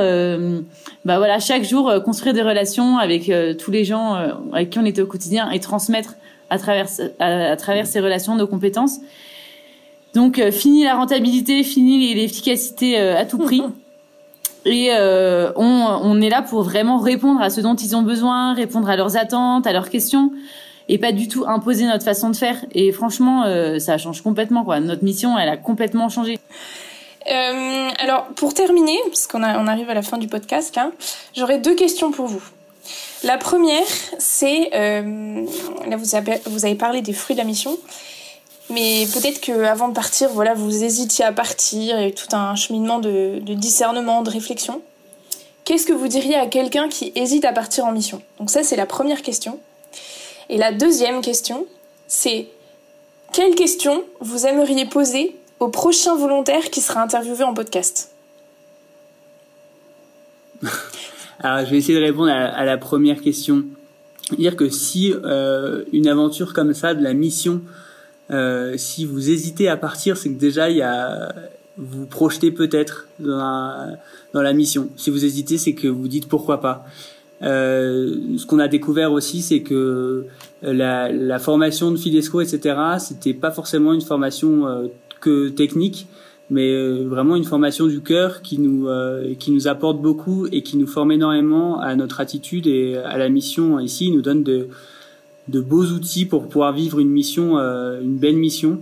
bah 1.04 1.18
voilà, 1.18 1.38
chaque 1.38 1.62
jour 1.62 1.92
construire 2.04 2.34
des 2.34 2.42
relations 2.42 2.98
avec 2.98 3.30
tous 3.58 3.70
les 3.70 3.84
gens 3.84 4.14
avec 4.52 4.70
qui 4.70 4.80
on 4.80 4.84
était 4.84 5.02
au 5.02 5.06
quotidien 5.06 5.48
et 5.52 5.60
transmettre 5.60 6.16
à 6.50 6.58
travers 6.58 6.88
à, 7.20 7.54
travers 7.54 7.86
ces 7.86 8.00
relations 8.00 8.34
nos 8.34 8.48
compétences. 8.48 8.98
Donc 10.14 10.42
fini 10.50 10.82
la 10.82 10.96
rentabilité, 10.96 11.62
fini 11.62 12.12
l'efficacité 12.12 12.98
à 12.98 13.24
tout 13.24 13.38
prix. 13.38 13.62
Et 14.64 14.88
euh, 14.92 15.52
on, 15.56 16.20
est 16.20 16.28
là 16.28 16.42
pour 16.42 16.62
vraiment 16.62 16.98
répondre 16.98 17.40
à 17.40 17.50
ce 17.50 17.60
dont 17.60 17.74
ils 17.74 17.96
ont 17.96 18.02
besoin, 18.02 18.54
répondre 18.54 18.88
à 18.90 18.96
leurs 18.96 19.16
attentes, 19.16 19.66
à 19.66 19.72
leurs 19.72 19.88
questions, 19.88 20.32
et 20.88 20.98
pas 20.98 21.12
du 21.12 21.28
tout 21.28 21.44
imposer 21.46 21.86
notre 21.86 22.04
façon 22.04 22.30
de 22.30 22.36
faire. 22.36 22.56
Et 22.72 22.92
franchement, 22.92 23.44
euh, 23.44 23.78
ça 23.78 23.96
change 23.96 24.22
complètement. 24.22 24.64
Quoi. 24.64 24.80
Notre 24.80 25.04
mission, 25.04 25.38
elle 25.38 25.48
a 25.48 25.56
complètement 25.56 26.08
changé. 26.08 26.38
Euh, 27.28 27.88
alors, 27.98 28.26
pour 28.36 28.54
terminer, 28.54 28.98
parce 29.06 29.26
qu'on 29.26 29.42
on 29.42 29.66
arrive 29.66 29.88
à 29.88 29.94
la 29.94 30.02
fin 30.02 30.18
du 30.18 30.26
podcast, 30.26 30.74
là, 30.76 30.90
j'aurais 31.36 31.58
deux 31.58 31.74
questions 31.74 32.10
pour 32.10 32.26
vous. 32.26 32.42
La 33.22 33.36
première, 33.36 33.86
c'est, 34.18 34.70
euh, 34.74 35.44
là 35.86 35.96
vous 35.96 36.64
avez 36.64 36.74
parlé 36.74 37.02
des 37.02 37.12
fruits 37.12 37.36
de 37.36 37.40
la 37.40 37.46
mission. 37.46 37.78
Mais 38.70 39.06
peut-être 39.12 39.40
que 39.40 39.64
avant 39.64 39.88
de 39.88 39.94
partir, 39.94 40.28
voilà, 40.30 40.54
vous 40.54 40.84
hésitiez 40.84 41.24
à 41.24 41.32
partir 41.32 41.98
et 41.98 42.12
tout 42.12 42.34
un 42.34 42.54
cheminement 42.54 43.00
de, 43.00 43.40
discernement, 43.40 44.22
de 44.22 44.30
réflexion. 44.30 44.80
Qu'est-ce 45.64 45.86
que 45.86 45.92
vous 45.92 46.06
diriez 46.06 46.36
à 46.36 46.46
quelqu'un 46.46 46.88
qui 46.88 47.12
hésite 47.16 47.44
à 47.44 47.52
partir 47.52 47.84
en 47.84 47.92
mission? 47.92 48.22
Donc 48.38 48.50
ça, 48.50 48.62
c'est 48.62 48.76
la 48.76 48.86
première 48.86 49.22
question. 49.22 49.58
Et 50.48 50.56
la 50.56 50.72
deuxième 50.72 51.20
question, 51.20 51.66
c'est 52.06 52.48
quelle 53.32 53.54
question 53.54 54.04
vous 54.20 54.46
aimeriez 54.46 54.86
poser 54.86 55.36
au 55.58 55.68
prochain 55.68 56.16
volontaire 56.16 56.70
qui 56.70 56.80
sera 56.80 57.02
interviewé 57.02 57.42
en 57.44 57.54
podcast? 57.54 58.12
Alors, 61.40 61.64
je 61.64 61.70
vais 61.70 61.78
essayer 61.78 61.98
de 61.98 62.04
répondre 62.04 62.30
à, 62.30 62.64
la 62.64 62.78
première 62.78 63.20
question. 63.20 63.64
Dire 64.38 64.56
que 64.56 64.68
si 64.68 65.12
euh, 65.12 65.84
une 65.92 66.06
aventure 66.06 66.52
comme 66.52 66.74
ça, 66.74 66.94
de 66.94 67.02
la 67.02 67.14
mission, 67.14 67.62
euh, 68.30 68.74
si 68.76 69.04
vous 69.04 69.30
hésitez 69.30 69.68
à 69.68 69.76
partir, 69.76 70.16
c'est 70.16 70.30
que 70.30 70.38
déjà 70.38 70.70
il 70.70 70.76
y 70.76 70.82
a 70.82 71.34
vous 71.76 72.04
projetez 72.06 72.50
peut-être 72.50 73.08
dans 73.18 73.38
la, 73.38 73.98
dans 74.34 74.42
la 74.42 74.52
mission. 74.52 74.90
Si 74.96 75.10
vous 75.10 75.24
hésitez, 75.24 75.56
c'est 75.56 75.72
que 75.72 75.88
vous 75.88 76.08
dites 76.08 76.28
pourquoi 76.28 76.60
pas. 76.60 76.84
Euh, 77.42 78.36
ce 78.36 78.44
qu'on 78.44 78.58
a 78.58 78.68
découvert 78.68 79.12
aussi, 79.12 79.40
c'est 79.40 79.62
que 79.62 80.26
la, 80.62 81.10
la, 81.10 81.38
formation 81.38 81.90
de 81.90 81.96
Fidesco, 81.96 82.42
etc., 82.42 82.76
c'était 82.98 83.32
pas 83.32 83.50
forcément 83.50 83.94
une 83.94 84.02
formation 84.02 84.66
euh, 84.66 84.88
que 85.20 85.48
technique, 85.48 86.06
mais 86.50 86.70
euh, 86.70 87.06
vraiment 87.08 87.36
une 87.36 87.44
formation 87.44 87.86
du 87.86 88.02
cœur 88.02 88.42
qui 88.42 88.58
nous 88.58 88.88
euh, 88.88 89.34
qui 89.38 89.52
nous 89.52 89.68
apporte 89.68 90.02
beaucoup 90.02 90.48
et 90.52 90.62
qui 90.62 90.76
nous 90.76 90.86
forme 90.86 91.12
énormément 91.12 91.80
à 91.80 91.96
notre 91.96 92.20
attitude 92.20 92.66
et 92.66 92.96
à 92.96 93.16
la 93.16 93.30
mission 93.30 93.78
ici. 93.78 94.10
Nous 94.10 94.22
donne 94.22 94.42
de 94.42 94.68
de 95.50 95.60
beaux 95.60 95.84
outils 95.84 96.26
pour 96.26 96.48
pouvoir 96.48 96.72
vivre 96.72 97.00
une 97.00 97.10
mission, 97.10 97.58
euh, 97.58 98.00
une 98.00 98.16
belle 98.16 98.36
mission. 98.36 98.80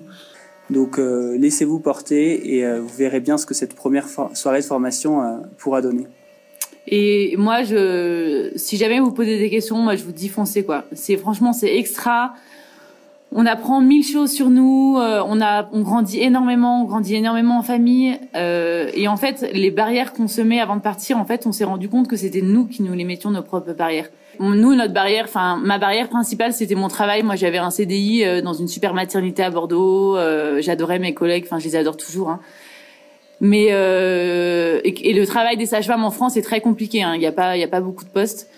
Donc 0.70 0.98
euh, 0.98 1.36
laissez-vous 1.38 1.80
porter 1.80 2.56
et 2.56 2.64
euh, 2.64 2.80
vous 2.80 2.94
verrez 2.94 3.20
bien 3.20 3.38
ce 3.38 3.46
que 3.46 3.54
cette 3.54 3.74
première 3.74 4.06
soirée 4.34 4.60
de 4.60 4.64
formation 4.64 5.42
pourra 5.56 5.80
donner. 5.80 6.06
Et 6.90 7.34
moi, 7.36 7.64
je, 7.64 8.50
si 8.56 8.76
jamais 8.76 9.00
vous 9.00 9.12
posez 9.12 9.38
des 9.38 9.50
questions, 9.50 9.78
moi 9.78 9.96
je 9.96 10.04
vous 10.04 10.12
dis 10.12 10.28
foncez 10.28 10.64
quoi. 10.64 10.84
C'est 10.92 11.16
franchement 11.16 11.52
c'est 11.52 11.74
extra. 11.74 12.34
On 13.30 13.44
apprend 13.44 13.82
mille 13.82 14.04
choses 14.04 14.30
sur 14.30 14.48
nous. 14.48 14.96
on 14.96 15.40
a, 15.42 15.68
on 15.72 15.82
grandit 15.82 16.20
énormément, 16.20 16.82
on 16.82 16.84
grandit 16.86 17.14
énormément 17.14 17.58
en 17.58 17.62
famille. 17.62 18.18
et 18.34 19.06
en 19.06 19.16
fait, 19.18 19.50
les 19.52 19.70
barrières 19.70 20.14
qu'on 20.14 20.28
se 20.28 20.40
met 20.40 20.60
avant 20.60 20.76
de 20.76 20.80
partir, 20.80 21.18
en 21.18 21.26
fait, 21.26 21.46
on 21.46 21.52
s'est 21.52 21.64
rendu 21.64 21.90
compte 21.90 22.08
que 22.08 22.16
c'était 22.16 22.40
nous 22.40 22.66
qui 22.66 22.82
nous 22.82 22.94
les 22.94 23.04
mettions 23.04 23.30
nos 23.30 23.42
propres 23.42 23.74
barrières 23.74 24.08
nous, 24.40 24.74
notre 24.74 24.92
barrière, 24.92 25.24
enfin, 25.24 25.60
ma 25.62 25.78
barrière 25.78 26.08
principale, 26.08 26.52
c'était 26.52 26.74
mon 26.74 26.88
travail. 26.88 27.22
Moi, 27.22 27.36
j'avais 27.36 27.58
un 27.58 27.70
CDI 27.70 28.24
euh, 28.24 28.40
dans 28.40 28.52
une 28.52 28.68
super 28.68 28.94
maternité 28.94 29.42
à 29.42 29.50
Bordeaux. 29.50 30.16
Euh, 30.16 30.60
j'adorais 30.60 30.98
mes 30.98 31.14
collègues, 31.14 31.44
enfin, 31.46 31.58
je 31.58 31.64
les 31.64 31.76
adore 31.76 31.96
toujours. 31.96 32.30
Hein. 32.30 32.40
Mais 33.40 33.68
euh, 33.70 34.80
et, 34.84 35.12
le 35.12 35.26
travail 35.26 35.56
des 35.56 35.66
sages-femmes 35.66 36.04
en 36.04 36.10
France 36.10 36.36
est 36.36 36.42
très 36.42 36.60
compliqué. 36.60 37.02
Hein. 37.02 37.14
Il 37.14 37.20
n'y 37.20 37.26
a 37.26 37.32
pas, 37.32 37.56
il 37.56 37.60
y 37.60 37.64
a 37.64 37.68
pas 37.68 37.80
beaucoup 37.80 38.04
de 38.04 38.10
postes. 38.10 38.48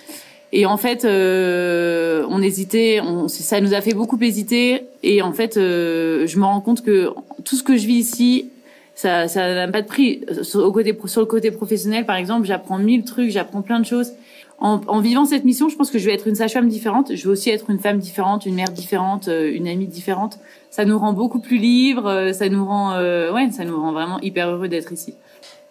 Et 0.52 0.66
en 0.66 0.76
fait, 0.76 1.04
euh, 1.04 2.26
on 2.28 2.42
hésitait. 2.42 3.00
On, 3.02 3.28
ça 3.28 3.60
nous 3.60 3.74
a 3.74 3.80
fait 3.80 3.94
beaucoup 3.94 4.18
hésiter. 4.20 4.84
Et 5.02 5.22
en 5.22 5.32
fait, 5.32 5.54
je 5.54 6.38
me 6.38 6.44
rends 6.44 6.60
compte 6.60 6.82
que 6.82 7.10
tout 7.44 7.56
ce 7.56 7.62
que 7.62 7.76
je 7.76 7.86
vis 7.86 7.98
ici, 7.98 8.50
ça, 8.94 9.28
ça 9.28 9.54
n'a 9.54 9.68
pas 9.68 9.82
de 9.82 9.86
prix. 9.86 10.24
Sur 10.42 10.60
le 10.60 11.24
côté 11.26 11.50
professionnel, 11.50 12.04
par 12.04 12.16
exemple, 12.16 12.46
j'apprends 12.46 12.78
mille 12.78 13.04
trucs, 13.04 13.30
j'apprends 13.30 13.62
plein 13.62 13.80
de 13.80 13.86
choses 13.86 14.12
en, 14.60 14.80
en, 14.86 15.00
vivant 15.00 15.24
cette 15.24 15.44
mission, 15.44 15.70
je 15.70 15.76
pense 15.76 15.90
que 15.90 15.98
je 15.98 16.04
vais 16.04 16.12
être 16.12 16.26
une 16.26 16.34
sage-femme 16.34 16.68
différente. 16.68 17.14
Je 17.14 17.24
vais 17.24 17.30
aussi 17.30 17.48
être 17.48 17.70
une 17.70 17.78
femme 17.78 17.98
différente, 17.98 18.44
une 18.44 18.54
mère 18.54 18.68
différente, 18.68 19.28
euh, 19.28 19.50
une 19.50 19.66
amie 19.66 19.86
différente. 19.86 20.38
Ça 20.70 20.84
nous 20.84 20.98
rend 20.98 21.14
beaucoup 21.14 21.40
plus 21.40 21.56
libres. 21.56 22.06
Euh, 22.06 22.32
ça 22.34 22.48
nous 22.50 22.66
rend, 22.66 22.92
euh, 22.92 23.32
ouais, 23.32 23.50
ça 23.50 23.64
nous 23.64 23.80
rend 23.80 23.92
vraiment 23.92 24.20
hyper 24.20 24.50
heureux 24.50 24.68
d'être 24.68 24.92
ici. 24.92 25.14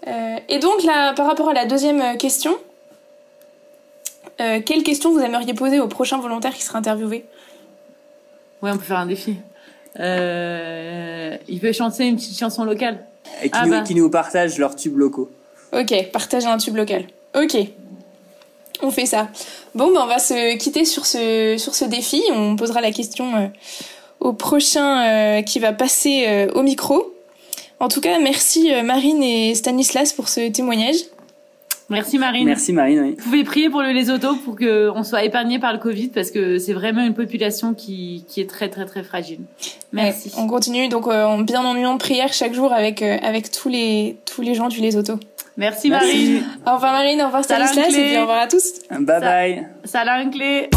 Euh, 0.07 0.37
et 0.49 0.57
donc 0.57 0.83
là, 0.83 1.13
par 1.13 1.27
rapport 1.27 1.49
à 1.49 1.53
la 1.53 1.67
deuxième 1.67 2.17
question, 2.17 2.57
euh, 4.41 4.59
quelle 4.65 4.81
question 4.81 5.11
vous 5.11 5.19
aimeriez 5.19 5.53
poser 5.53 5.79
au 5.79 5.87
prochain 5.87 6.19
volontaire 6.19 6.55
qui 6.55 6.63
sera 6.63 6.79
interviewé 6.79 7.25
Ouais, 8.63 8.71
on 8.71 8.77
peut 8.77 8.83
faire 8.83 8.99
un 8.99 9.05
défi. 9.05 9.37
il 9.97 11.59
peut 11.61 11.73
chanter 11.73 12.07
une 12.07 12.15
petite 12.15 12.39
chanson 12.39 12.63
locale. 12.63 13.05
Et 13.43 13.51
qui, 13.51 13.59
ah 13.59 13.65
nous, 13.65 13.71
bah. 13.71 13.81
qui 13.81 13.93
nous 13.93 14.09
partagent 14.09 14.57
leurs 14.57 14.75
tubes 14.75 14.97
locaux. 14.97 15.29
Ok, 15.73 15.93
partager 16.11 16.47
un 16.47 16.57
tube 16.57 16.75
local. 16.75 17.05
Ok. 17.35 17.55
On 18.81 18.91
fait 18.91 19.05
ça. 19.05 19.29
Bon, 19.75 19.91
ben 19.91 20.01
on 20.03 20.07
va 20.07 20.19
se 20.19 20.57
quitter 20.57 20.85
sur 20.85 21.05
ce, 21.05 21.55
sur 21.57 21.75
ce 21.75 21.85
défi. 21.85 22.21
On 22.33 22.55
posera 22.55 22.81
la 22.81 22.91
question 22.91 23.35
euh, 23.35 23.47
au 24.19 24.33
prochain 24.33 25.03
euh, 25.03 25.41
qui 25.41 25.59
va 25.59 25.73
passer 25.73 26.25
euh, 26.27 26.51
au 26.53 26.63
micro. 26.63 27.13
En 27.79 27.87
tout 27.87 28.01
cas, 28.01 28.19
merci 28.19 28.71
Marine 28.83 29.23
et 29.23 29.55
Stanislas 29.55 30.11
pour 30.11 30.27
ce 30.27 30.49
témoignage. 30.49 30.97
Merci 31.89 32.19
Marine. 32.19 32.45
Merci 32.45 32.73
Marine. 32.73 32.99
Oui. 32.99 33.15
Vous 33.17 33.23
pouvez 33.23 33.43
prier 33.43 33.69
pour 33.69 33.81
le 33.81 33.91
Lesotho 33.91 34.35
pour 34.35 34.57
qu'on 34.57 35.03
soit 35.03 35.23
épargné 35.23 35.59
par 35.59 35.73
le 35.73 35.79
Covid 35.79 36.09
parce 36.09 36.29
que 36.29 36.59
c'est 36.59 36.73
vraiment 36.73 37.03
une 37.03 37.15
population 37.15 37.73
qui, 37.73 38.25
qui 38.27 38.41
est 38.41 38.49
très 38.49 38.69
très 38.69 38.85
très 38.85 39.01
fragile. 39.01 39.39
Merci. 39.93 40.31
on 40.37 40.45
continue 40.45 40.89
donc 40.89 41.07
bien 41.07 41.63
en 41.63 41.75
union 41.75 41.93
de 41.93 41.99
prière 41.99 42.31
chaque 42.33 42.53
jour 42.53 42.73
avec 42.73 43.01
avec 43.01 43.49
tous 43.49 43.69
les 43.69 44.17
tous 44.25 44.41
les 44.41 44.55
gens 44.55 44.67
du 44.67 44.81
Lesotho. 44.81 45.17
Merci, 45.59 45.89
Marine. 45.89 46.43
Au 46.65 46.75
revoir 46.75 46.93
Marine, 46.93 47.21
au 47.21 47.25
revoir 47.25 47.43
Stanislas 47.43 47.89
et 47.89 47.91
puis 47.91 48.17
au 48.17 48.21
revoir 48.21 48.39
à 48.39 48.47
tous. 48.47 48.79
Bye 48.89 49.19
bye. 49.19 49.67
Salam 49.83 50.31
clé. 50.31 50.69